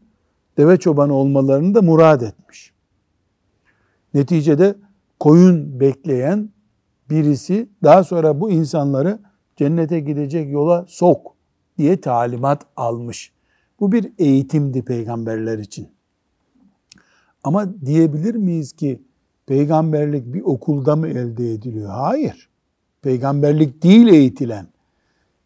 deve 0.59 0.77
çobanı 0.77 1.13
olmalarını 1.13 1.75
da 1.75 1.81
murad 1.81 2.21
etmiş. 2.21 2.73
Neticede 4.13 4.75
koyun 5.19 5.79
bekleyen 5.79 6.49
birisi 7.09 7.69
daha 7.83 8.03
sonra 8.03 8.41
bu 8.41 8.51
insanları 8.51 9.19
cennete 9.55 9.99
gidecek 9.99 10.51
yola 10.51 10.85
sok 10.87 11.35
diye 11.77 12.01
talimat 12.01 12.65
almış. 12.75 13.31
Bu 13.79 13.91
bir 13.91 14.11
eğitimdi 14.17 14.85
peygamberler 14.85 15.59
için. 15.59 15.87
Ama 17.43 17.81
diyebilir 17.85 18.35
miyiz 18.35 18.73
ki 18.73 19.01
peygamberlik 19.45 20.33
bir 20.33 20.41
okulda 20.41 20.95
mı 20.95 21.07
elde 21.07 21.53
ediliyor? 21.53 21.89
Hayır. 21.89 22.49
Peygamberlik 23.01 23.83
değil 23.83 24.07
eğitilen. 24.07 24.67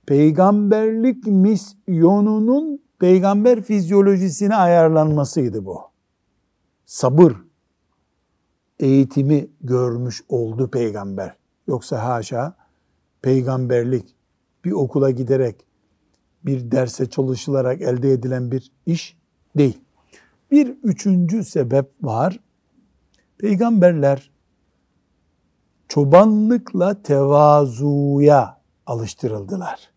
Peygamberlik 0.05 1.27
misyonunun 1.27 2.82
peygamber 3.03 3.61
fizyolojisine 3.61 4.55
ayarlanmasıydı 4.55 5.65
bu. 5.65 5.81
Sabır 6.85 7.33
eğitimi 8.79 9.47
görmüş 9.61 10.23
oldu 10.29 10.71
peygamber. 10.71 11.35
Yoksa 11.67 12.03
haşa 12.03 12.55
peygamberlik 13.21 14.15
bir 14.65 14.71
okula 14.71 15.11
giderek 15.11 15.65
bir 16.45 16.71
derse 16.71 17.09
çalışılarak 17.09 17.81
elde 17.81 18.11
edilen 18.11 18.51
bir 18.51 18.71
iş 18.85 19.17
değil. 19.57 19.81
Bir 20.51 20.67
üçüncü 20.83 21.43
sebep 21.43 21.91
var. 22.01 22.39
Peygamberler 23.37 24.31
çobanlıkla 25.87 27.01
tevazuya 27.01 28.61
alıştırıldılar. 28.85 29.91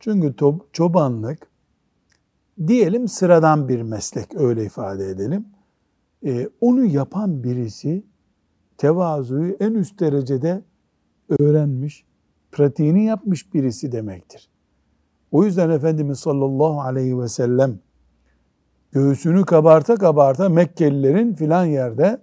Çünkü 0.00 0.34
çobanlık 0.72 1.51
diyelim 2.68 3.08
sıradan 3.08 3.68
bir 3.68 3.82
meslek 3.82 4.34
öyle 4.34 4.64
ifade 4.64 5.08
edelim. 5.08 5.46
Ee, 6.24 6.48
onu 6.60 6.84
yapan 6.84 7.44
birisi 7.44 8.04
tevazuyu 8.78 9.56
en 9.60 9.74
üst 9.74 10.00
derecede 10.00 10.62
öğrenmiş, 11.28 12.04
pratiğini 12.52 13.04
yapmış 13.04 13.54
birisi 13.54 13.92
demektir. 13.92 14.50
O 15.30 15.44
yüzden 15.44 15.70
Efendimiz 15.70 16.18
sallallahu 16.18 16.80
aleyhi 16.80 17.18
ve 17.18 17.28
sellem 17.28 17.78
göğsünü 18.92 19.44
kabarta 19.44 19.94
kabarta 19.96 20.48
Mekkelilerin 20.48 21.34
filan 21.34 21.64
yerde 21.64 22.20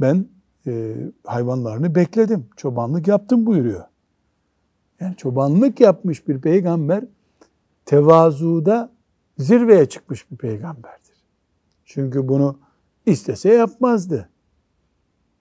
ben 0.00 0.26
e, 0.66 0.96
hayvanlarını 1.24 1.94
bekledim, 1.94 2.46
çobanlık 2.56 3.08
yaptım 3.08 3.46
buyuruyor. 3.46 3.84
Yani 5.00 5.16
çobanlık 5.16 5.80
yapmış 5.80 6.28
bir 6.28 6.40
peygamber 6.40 7.04
tevazuda 7.84 8.95
zirveye 9.38 9.86
çıkmış 9.86 10.30
bir 10.30 10.36
peygamberdir. 10.36 11.16
Çünkü 11.84 12.28
bunu 12.28 12.58
istese 13.06 13.54
yapmazdı. 13.54 14.28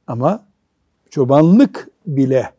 Ama 0.08 0.46
çobanlık 1.10 1.90
bile 2.06 2.54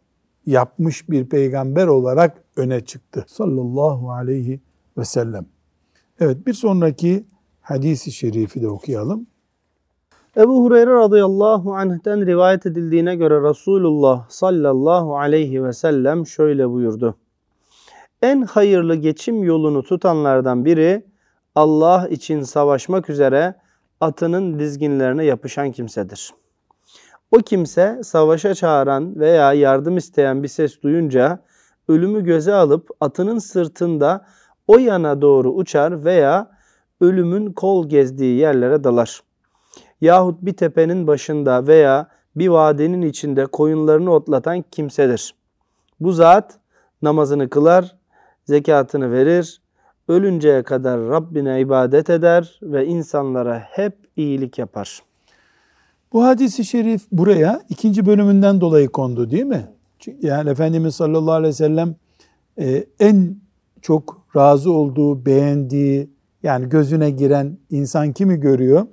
yapmış 0.47 1.11
bir 1.11 1.29
peygamber 1.29 1.87
olarak 1.87 2.45
öne 2.57 2.85
çıktı. 2.85 3.25
Sallallahu 3.29 4.13
aleyhi 4.13 4.61
ve 4.99 5.05
sellem. 5.05 5.47
Evet 6.21 6.47
bir 6.47 6.53
sonraki 6.53 7.25
hadisi 7.61 8.13
şerifi 8.13 8.63
de 8.63 8.69
okuyalım. 8.69 9.27
Ebu 10.37 10.65
Hureyre 10.65 10.91
radıyallahu 10.91 11.75
anh'ten 11.75 12.27
rivayet 12.27 12.67
edildiğine 12.67 13.17
göre 13.17 13.51
Resulullah 13.51 14.29
sallallahu 14.29 15.17
aleyhi 15.17 15.65
ve 15.65 15.73
sellem 15.73 16.27
şöyle 16.27 16.71
buyurdu. 16.71 17.17
En 18.23 18.43
hayırlı 18.43 18.95
geçim 18.95 19.45
yolunu 19.45 19.83
tutanlardan 19.83 20.65
biri 20.65 21.05
Allah 21.57 22.09
için 22.09 22.43
savaşmak 22.43 23.11
üzere 23.11 23.55
atının 24.01 24.59
dizginlerine 24.59 25.25
yapışan 25.25 25.73
kimsedir. 25.73 26.35
O 27.33 27.39
kimse 27.39 28.01
savaşa 28.05 28.55
çağıran 28.55 29.21
veya 29.21 29.53
yardım 29.53 29.97
isteyen 29.97 30.43
bir 30.43 30.49
ses 30.49 30.83
duyunca 30.83 31.39
ölümü 31.89 32.25
göze 32.25 32.55
alıp 32.55 32.89
atının 33.01 33.39
sırtında 33.39 34.27
o 34.69 34.79
yana 34.79 35.23
doğru 35.23 35.51
uçar 35.51 36.05
veya 36.05 36.51
ölümün 37.01 37.53
kol 37.53 37.89
gezdiği 37.89 38.39
yerlere 38.39 38.85
dalar. 38.85 39.23
Yahut 40.01 40.43
bir 40.43 40.57
tepenin 40.57 41.07
başında 41.07 41.67
veya 41.67 42.09
bir 42.37 42.49
vadenin 42.49 43.03
içinde 43.03 43.47
koyunlarını 43.47 44.13
otlatan 44.13 44.65
kimsedir. 44.71 45.35
Bu 46.01 46.13
zat 46.13 46.59
namazını 47.03 47.51
kılar, 47.51 47.97
zekatını 48.45 49.13
verir, 49.13 49.61
ölünceye 50.09 50.63
kadar 50.63 51.01
Rabbine 51.01 51.61
ibadet 51.61 52.11
eder 52.11 52.59
ve 52.63 52.87
insanlara 52.87 53.59
hep 53.59 53.95
iyilik 54.17 54.59
yapar. 54.59 55.03
Bu 56.13 56.25
hadisi 56.25 56.65
şerif 56.65 57.03
buraya 57.13 57.61
ikinci 57.69 58.07
bölümünden 58.07 58.61
dolayı 58.61 58.89
kondu 58.89 59.31
değil 59.31 59.45
mi? 59.45 59.69
Yani 60.21 60.51
Efendimiz 60.51 60.95
sallallahu 60.95 61.35
aleyhi 61.35 61.49
ve 61.49 61.57
sellem 61.57 61.95
e, 62.59 62.85
en 63.01 63.37
çok 63.83 64.27
razı 64.37 64.73
olduğu, 64.73 65.27
beğendiği, 65.27 66.11
yani 66.43 66.69
gözüne 66.69 67.11
giren 67.11 67.59
insan 67.71 68.13
kimi 68.13 68.41
görüyor? 68.41 68.87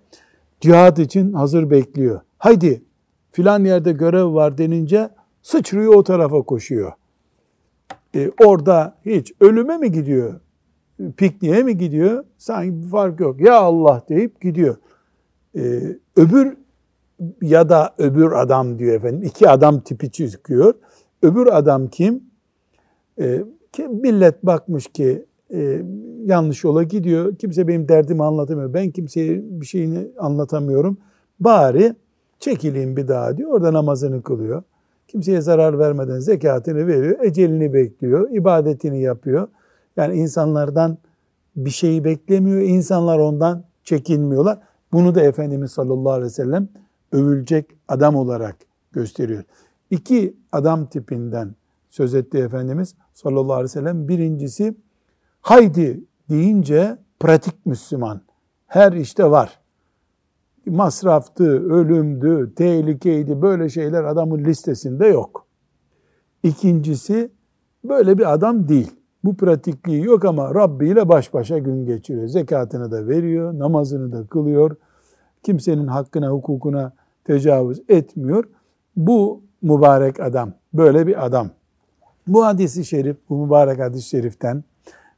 Cihad 0.61 0.97
için 0.97 1.33
hazır 1.33 1.69
bekliyor. 1.69 2.21
Haydi 2.37 2.83
filan 3.31 3.65
yerde 3.65 3.91
görev 3.91 4.33
var 4.33 4.57
denince 4.57 5.09
sıçrıyor 5.41 5.93
o 5.93 6.03
tarafa 6.03 6.41
koşuyor. 6.41 6.91
E, 8.15 8.31
orada 8.45 8.97
hiç 9.05 9.33
ölüme 9.39 9.77
mi 9.77 9.91
gidiyor? 9.91 10.39
Pikniğe 11.17 11.63
mi 11.63 11.77
gidiyor? 11.77 12.23
Sanki 12.37 12.83
bir 12.83 12.87
fark 12.87 13.19
yok. 13.19 13.41
Ya 13.41 13.59
Allah 13.59 14.03
deyip 14.09 14.41
gidiyor. 14.41 14.75
E, 15.55 15.81
öbür 16.15 16.57
ya 17.41 17.69
da 17.69 17.93
öbür 17.97 18.31
adam 18.31 18.79
diyor 18.79 18.95
efendim. 18.95 19.23
İki 19.23 19.49
adam 19.49 19.79
tipi 19.79 20.11
çıkıyor. 20.11 20.73
Öbür 21.21 21.47
adam 21.47 21.87
kim? 21.87 22.23
E, 23.19 23.43
millet 23.89 24.45
bakmış 24.45 24.87
ki 24.87 25.25
e, 25.53 25.81
yanlış 26.25 26.63
yola 26.63 26.83
gidiyor. 26.83 27.35
Kimse 27.35 27.67
benim 27.67 27.89
derdimi 27.89 28.23
anlatamıyor. 28.23 28.73
Ben 28.73 28.91
kimseye 28.91 29.41
bir 29.43 29.65
şeyini 29.65 30.07
anlatamıyorum. 30.19 30.97
Bari 31.39 31.95
çekileyim 32.39 32.97
bir 32.97 33.07
daha 33.07 33.37
diyor. 33.37 33.51
Orada 33.51 33.73
namazını 33.73 34.21
kılıyor. 34.21 34.63
Kimseye 35.07 35.41
zarar 35.41 35.79
vermeden 35.79 36.19
zekatını 36.19 36.87
veriyor. 36.87 37.19
Ecelini 37.21 37.73
bekliyor. 37.73 38.29
ibadetini 38.31 39.01
yapıyor. 39.01 39.47
Yani 39.97 40.15
insanlardan 40.15 40.97
bir 41.55 41.69
şeyi 41.69 42.03
beklemiyor. 42.03 42.61
İnsanlar 42.61 43.19
ondan 43.19 43.63
çekinmiyorlar. 43.83 44.59
Bunu 44.91 45.15
da 45.15 45.21
Efendimiz 45.21 45.71
sallallahu 45.71 46.13
aleyhi 46.13 46.25
ve 46.25 46.33
sellem 46.33 46.69
övülecek 47.11 47.65
adam 47.87 48.15
olarak 48.15 48.55
gösteriyor. 48.91 49.43
İki 49.89 50.37
adam 50.51 50.85
tipinden 50.85 51.55
söz 51.89 52.15
etti 52.15 52.37
Efendimiz 52.37 52.95
sallallahu 53.13 53.53
aleyhi 53.53 53.63
ve 53.63 53.67
sellem. 53.67 54.07
Birincisi 54.07 54.75
haydi 55.41 56.03
deyince 56.29 56.97
pratik 57.19 57.65
Müslüman. 57.65 58.21
Her 58.67 58.93
işte 58.93 59.31
var. 59.31 59.59
Masraftı, 60.65 61.73
ölümdü, 61.73 62.53
tehlikeydi 62.55 63.41
böyle 63.41 63.69
şeyler 63.69 64.03
adamın 64.03 64.43
listesinde 64.45 65.07
yok. 65.07 65.45
İkincisi 66.43 67.31
böyle 67.83 68.17
bir 68.17 68.33
adam 68.33 68.67
değil. 68.67 68.91
Bu 69.23 69.35
pratikliği 69.35 70.03
yok 70.03 70.25
ama 70.25 70.55
Rabbi 70.55 70.89
ile 70.89 71.09
baş 71.09 71.33
başa 71.33 71.57
gün 71.57 71.85
geçiriyor. 71.85 72.27
Zekatını 72.27 72.91
da 72.91 73.07
veriyor, 73.07 73.59
namazını 73.59 74.11
da 74.11 74.27
kılıyor. 74.27 74.75
Kimsenin 75.43 75.87
hakkına, 75.87 76.29
hukukuna 76.29 76.93
tecavüz 77.23 77.81
etmiyor. 77.89 78.43
Bu 78.95 79.41
mübarek 79.61 80.19
adam, 80.19 80.53
böyle 80.73 81.07
bir 81.07 81.25
adam. 81.25 81.49
Bu 82.27 82.45
hadisi 82.45 82.85
şerif, 82.85 83.17
bu 83.29 83.45
mübarek 83.45 83.79
hadis-i 83.79 84.09
şeriften 84.09 84.63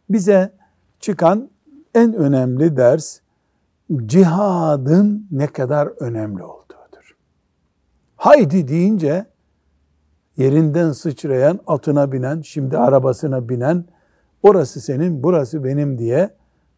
bize 0.10 0.51
çıkan 0.99 1.49
en 1.95 2.14
önemli 2.14 2.78
ders 2.78 3.20
cihadın 4.06 5.28
ne 5.32 5.47
kadar 5.47 5.88
önemli 5.99 6.43
olduğudur. 6.43 7.16
Haydi 8.16 8.68
deyince 8.68 9.26
yerinden 10.38 10.91
sıçrayan, 10.91 11.60
atına 11.68 12.12
binen, 12.12 12.41
şimdi 12.41 12.78
arabasına 12.78 13.49
binen, 13.49 13.86
orası 14.46 14.82
senin, 14.82 15.24
burası 15.24 15.64
benim 15.64 15.98
diye 15.98 16.30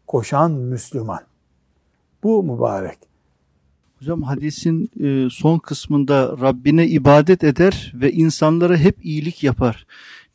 koşan 0.06 0.52
Müslüman. 0.52 1.20
Bu 2.22 2.42
mübarek. 2.42 2.98
Hocam 3.98 4.22
hadisin 4.22 4.90
e, 5.00 5.28
son 5.30 5.58
kısmında 5.58 6.36
Rabbine 6.40 6.86
ibadet 6.86 7.44
eder 7.44 7.92
ve 7.94 8.12
insanlara 8.12 8.76
hep 8.76 9.04
iyilik 9.04 9.44
yapar. 9.44 9.86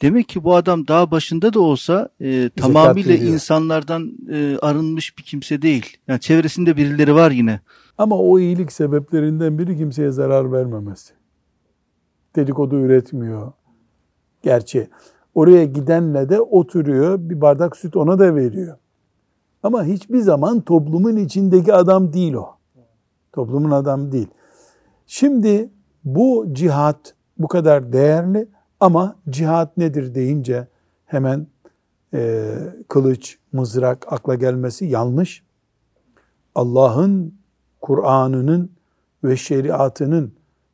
Demek 0.01 0.29
ki 0.29 0.43
bu 0.43 0.55
adam 0.55 0.87
dağ 0.87 1.11
başında 1.11 1.53
da 1.53 1.59
olsa 1.59 2.09
e, 2.21 2.49
tamamıyla 2.55 3.15
insanlardan 3.15 4.11
e, 4.31 4.57
arınmış 4.61 5.17
bir 5.17 5.23
kimse 5.23 5.61
değil. 5.61 5.97
Yani 6.07 6.19
çevresinde 6.19 6.77
birileri 6.77 7.15
var 7.15 7.31
yine. 7.31 7.59
Ama 7.97 8.17
o 8.17 8.39
iyilik 8.39 8.71
sebeplerinden 8.71 9.59
biri 9.59 9.77
kimseye 9.77 10.11
zarar 10.11 10.51
vermemesi. 10.51 11.13
Dedikodu 12.35 12.79
üretmiyor. 12.79 13.51
Gerçi 14.43 14.89
oraya 15.35 15.65
gidenle 15.65 16.29
de 16.29 16.41
oturuyor, 16.41 17.19
bir 17.19 17.41
bardak 17.41 17.77
süt 17.77 17.95
ona 17.95 18.19
da 18.19 18.35
veriyor. 18.35 18.77
Ama 19.63 19.83
hiçbir 19.83 20.19
zaman 20.19 20.61
toplumun 20.61 21.15
içindeki 21.15 21.73
adam 21.73 22.13
değil 22.13 22.33
o. 22.33 22.55
Toplumun 23.31 23.71
adam 23.71 24.11
değil. 24.11 24.27
Şimdi 25.07 25.69
bu 26.03 26.47
cihat 26.51 27.13
bu 27.37 27.47
kadar 27.47 27.93
değerli 27.93 28.47
ama 28.79 29.15
cihat 29.29 29.77
nedir 29.77 30.15
deyince 30.15 30.67
hemen 31.05 31.47
e, 32.13 32.49
kılıç, 32.87 33.37
mızrak 33.51 34.13
akla 34.13 34.35
gelmesi 34.35 34.85
yanlış. 34.85 35.43
Allah'ın 36.55 37.35
Kur'an'ının 37.81 38.71
ve 39.23 39.37
şeriatının 39.37 40.33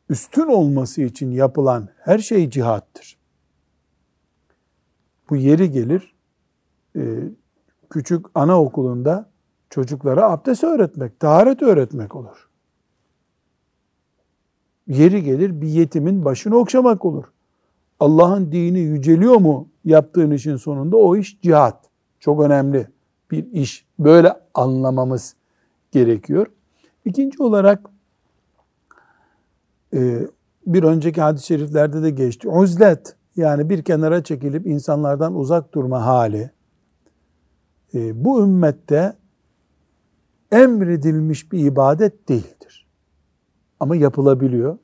üstün 0.10 0.48
olması 0.48 1.02
için 1.02 1.32
yapılan 1.32 1.90
her 1.98 2.20
şey 2.20 2.50
cihattır. 2.50 3.19
Bu 5.30 5.36
yeri 5.36 5.72
gelir 5.72 6.14
e, 6.96 7.02
küçük 7.90 8.26
anaokulunda 8.36 9.30
çocuklara 9.70 10.32
abdest 10.32 10.64
öğretmek, 10.64 11.20
taharet 11.20 11.62
öğretmek 11.62 12.16
olur. 12.16 12.50
Yeri 14.88 15.24
gelir 15.24 15.62
bir 15.62 15.68
yetimin 15.68 16.26
başını 16.26 16.58
okşamak 16.58 17.06
olur. 17.06 17.26
Allah'ın 18.00 18.52
dini 18.52 18.80
yüceliyor 18.80 19.36
mu 19.36 19.68
yaptığın 19.86 20.32
işin 20.32 20.56
sonunda 20.56 20.98
o 20.98 21.16
iş 21.16 21.42
cihat. 21.42 21.90
Çok 22.20 22.42
önemli 22.42 22.88
bir 23.32 23.52
iş. 23.52 23.86
Böyle 24.00 24.34
anlamamız 24.54 25.36
gerekiyor. 25.92 26.48
İkinci 27.06 27.44
olarak 27.44 27.90
e, 29.94 30.28
bir 30.66 30.84
önceki 30.84 31.22
hadis-i 31.22 31.46
şeriflerde 31.46 32.04
de 32.04 32.10
geçti. 32.10 32.50
Uzlet 32.50 33.16
yani 33.40 33.70
bir 33.70 33.84
kenara 33.84 34.24
çekilip 34.24 34.68
insanlardan 34.68 35.36
uzak 35.36 35.74
durma 35.74 36.06
hali. 36.06 36.52
E, 37.94 38.26
bu 38.26 38.44
ümmette 38.44 39.14
emredilmiş 40.52 41.52
bir 41.52 41.66
ibadet 41.66 42.30
değildir. 42.30 42.88
Ama 43.80 43.96
yapılabiliyor. 43.96 44.78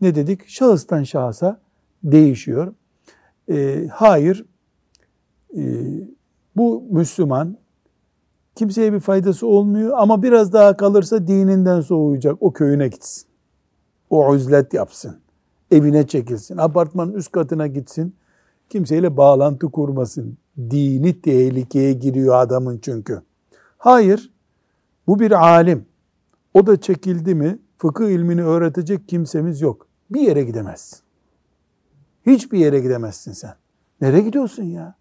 Ne 0.00 0.14
dedik? 0.14 0.48
Şahıstan 0.48 1.02
şahsa 1.02 1.60
değişiyor. 2.04 2.74
E, 3.50 3.88
hayır, 3.92 4.46
e, 5.56 5.62
bu 6.56 6.84
Müslüman 6.90 7.56
kimseye 8.54 8.92
bir 8.92 9.00
faydası 9.00 9.46
olmuyor 9.46 9.92
ama 9.98 10.22
biraz 10.22 10.52
daha 10.52 10.76
kalırsa 10.76 11.26
dininden 11.26 11.80
soğuyacak. 11.80 12.36
O 12.40 12.52
köyüne 12.52 12.88
gitsin. 12.88 13.28
O 14.10 14.34
üzlet 14.34 14.74
yapsın. 14.74 15.23
Evine 15.74 16.06
çekilsin. 16.06 16.56
Apartmanın 16.56 17.12
üst 17.12 17.32
katına 17.32 17.66
gitsin. 17.66 18.14
Kimseyle 18.68 19.16
bağlantı 19.16 19.70
kurmasın. 19.70 20.38
Dini 20.70 21.20
tehlikeye 21.20 21.92
giriyor 21.92 22.34
adamın 22.34 22.78
çünkü. 22.82 23.22
Hayır, 23.78 24.32
bu 25.06 25.20
bir 25.20 25.30
alim. 25.30 25.86
O 26.54 26.66
da 26.66 26.80
çekildi 26.80 27.34
mi 27.34 27.58
fıkıh 27.78 28.08
ilmini 28.08 28.44
öğretecek 28.44 29.08
kimsemiz 29.08 29.60
yok. 29.60 29.86
Bir 30.10 30.20
yere 30.20 30.44
gidemezsin. 30.44 30.98
Hiçbir 32.26 32.58
yere 32.58 32.80
gidemezsin 32.80 33.32
sen. 33.32 33.54
Nereye 34.00 34.20
gidiyorsun 34.20 34.62
ya? 34.62 34.94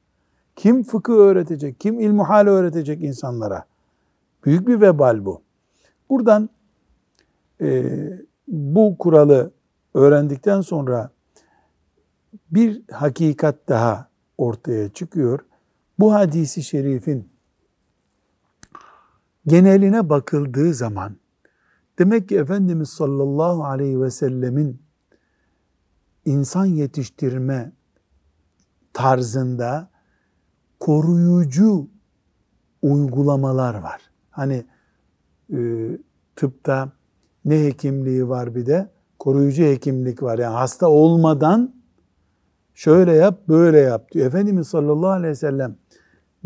Kim 0.56 0.84
fıkıh 0.84 1.14
öğretecek? 1.14 1.80
Kim 1.80 2.00
ilmuhal 2.00 2.48
öğretecek 2.48 3.04
insanlara? 3.04 3.66
Büyük 4.46 4.68
bir 4.68 4.82
vebal 4.82 5.26
bu. 5.26 5.42
Buradan 6.10 6.50
e, 7.62 7.94
bu 8.48 8.96
kuralı 9.00 9.52
öğrendikten 9.94 10.62
sonra 10.62 11.10
bir 12.52 12.82
hakikat 12.92 13.70
daha 13.70 14.10
ortaya 14.38 14.90
çıkıyor. 14.90 15.40
Bu 16.00 16.14
hadisi 16.14 16.64
şerifin 16.64 17.30
geneline 19.48 20.10
bakıldığı 20.10 20.74
zaman 20.74 21.18
demek 22.00 22.30
ki 22.30 22.38
Efendimiz 22.38 22.90
sallallahu 22.90 23.66
aleyhi 23.66 24.02
ve 24.02 24.12
sellemin 24.12 24.82
insan 26.26 26.66
yetiştirme 26.66 27.72
tarzında 28.94 29.90
koruyucu 30.80 31.88
uygulamalar 32.82 33.76
var. 33.76 34.02
Hani 34.30 34.66
e, 35.54 35.90
tıpta 36.36 36.92
ne 37.46 37.64
hekimliği 37.64 38.30
var 38.30 38.56
bir 38.56 38.66
de 38.66 38.93
koruyucu 39.24 39.64
hekimlik 39.64 40.24
var. 40.24 40.38
Yani 40.40 40.56
hasta 40.56 40.88
olmadan 40.88 41.74
şöyle 42.74 43.14
yap 43.14 43.40
böyle 43.48 43.80
yap 43.80 44.12
diyor. 44.12 44.28
Efendimiz 44.28 44.68
sallallahu 44.68 45.10
aleyhi 45.10 45.32
ve 45.32 45.36
sellem 45.36 45.76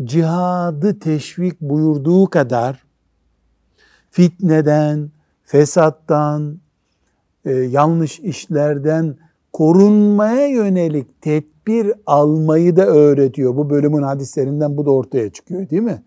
cihadı 0.04 0.98
teşvik 0.98 1.60
buyurduğu 1.60 2.26
kadar 2.26 2.84
fitneden, 4.10 5.10
fesattan, 5.44 6.58
e, 7.44 7.50
yanlış 7.52 8.20
işlerden 8.20 9.16
korunmaya 9.52 10.46
yönelik 10.46 11.22
tedbir 11.22 11.92
almayı 12.06 12.76
da 12.76 12.86
öğretiyor. 12.86 13.56
Bu 13.56 13.70
bölümün 13.70 14.02
hadislerinden 14.02 14.76
bu 14.76 14.86
da 14.86 14.90
ortaya 14.90 15.32
çıkıyor 15.32 15.70
değil 15.70 15.82
mi? 15.82 16.02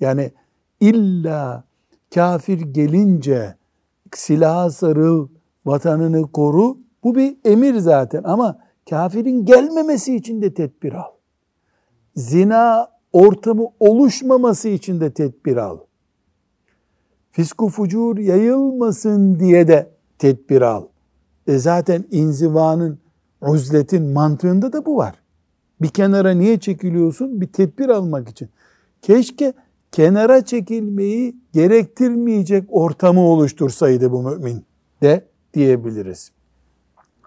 Yani 0.00 0.30
illa 0.80 1.64
kafir 2.14 2.60
gelince 2.60 3.54
silaha 4.14 4.70
sarıl, 4.70 5.28
vatanını 5.64 6.32
koru. 6.32 6.78
Bu 7.04 7.14
bir 7.14 7.36
emir 7.44 7.74
zaten 7.74 8.22
ama 8.24 8.58
kafirin 8.90 9.44
gelmemesi 9.44 10.16
için 10.16 10.42
de 10.42 10.54
tedbir 10.54 10.92
al. 10.92 11.10
Zina 12.16 12.88
ortamı 13.12 13.66
oluşmaması 13.80 14.68
için 14.68 15.00
de 15.00 15.12
tedbir 15.12 15.56
al. 15.56 15.78
Fisku 17.30 17.68
fucur 17.68 18.18
yayılmasın 18.18 19.40
diye 19.40 19.68
de 19.68 19.90
tedbir 20.18 20.62
al. 20.62 20.84
E 21.46 21.58
zaten 21.58 22.04
inzivanın, 22.10 22.98
uzletin 23.40 24.02
mantığında 24.02 24.72
da 24.72 24.86
bu 24.86 24.96
var. 24.96 25.14
Bir 25.82 25.88
kenara 25.88 26.30
niye 26.30 26.60
çekiliyorsun? 26.60 27.40
Bir 27.40 27.46
tedbir 27.46 27.88
almak 27.88 28.28
için. 28.28 28.48
Keşke 29.02 29.52
kenara 29.92 30.44
çekilmeyi 30.44 31.36
gerektirmeyecek 31.52 32.64
ortamı 32.68 33.20
oluştursaydı 33.20 34.12
bu 34.12 34.22
mümin 34.22 34.64
de 35.02 35.31
diyebiliriz. 35.54 36.32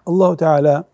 Allahu 0.06 0.36
Teala 0.36 0.84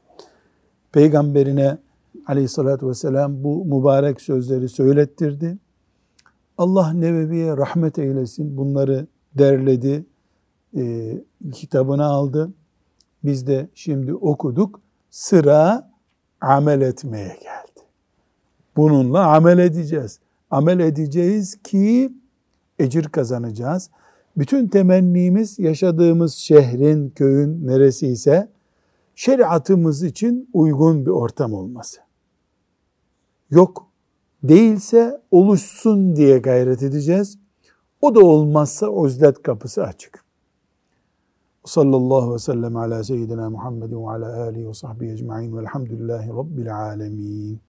peygamberine 0.93 1.78
aleyhissalatü 2.26 2.89
vesselam 2.89 3.45
bu 3.45 3.64
mübarek 3.64 4.20
sözleri 4.20 4.68
söylettirdi. 4.68 5.59
Allah 6.59 6.93
Nebevi'ye 6.93 7.57
rahmet 7.57 7.99
eylesin. 7.99 8.57
Bunları 8.57 9.07
derledi, 9.39 10.05
e, 10.76 11.14
kitabına 11.53 12.07
aldı. 12.07 12.53
Biz 13.24 13.47
de 13.47 13.68
şimdi 13.74 14.14
okuduk. 14.14 14.80
Sıra 15.11 15.91
amel 16.41 16.80
etmeye 16.80 17.28
geldi. 17.28 17.87
Bununla 18.76 19.26
amel 19.26 19.59
edeceğiz. 19.59 20.18
Amel 20.51 20.80
edeceğiz 20.80 21.57
ki 21.62 22.12
ecir 22.78 23.05
kazanacağız. 23.05 23.91
Bütün 24.37 24.68
temennimiz 24.68 25.59
yaşadığımız 25.59 26.35
şehrin, 26.35 27.11
köyün 27.11 27.66
neresi 27.66 28.07
ise 28.07 28.49
şeriatımız 29.14 30.03
için 30.03 30.51
uygun 30.53 31.07
bir 31.07 31.11
ortam 31.11 31.53
olması. 31.53 32.01
Yok 33.51 33.87
değilse 34.43 35.20
oluşsun 35.30 36.16
diye 36.16 36.39
gayret 36.39 36.83
edeceğiz. 36.83 37.39
O 38.01 38.14
da 38.14 38.20
olmazsa 38.20 38.89
uzlet 38.89 39.43
kapısı 39.43 39.85
açık. 39.85 40.24
Sallallahu 41.64 42.35
ve 42.35 42.39
sellem 42.39 42.76
ala 42.76 43.05
seyyidina 43.05 43.51
Muhammedin 43.51 44.05
ve 44.05 44.11
ala 44.11 44.43
alihi 44.43 44.68
ve 44.68 44.74
sahbihi 44.74 45.12
ecma'in 45.12 45.57
velhamdülillahi 45.57 46.28
rabbil 46.28 46.76
alemin. 46.76 47.61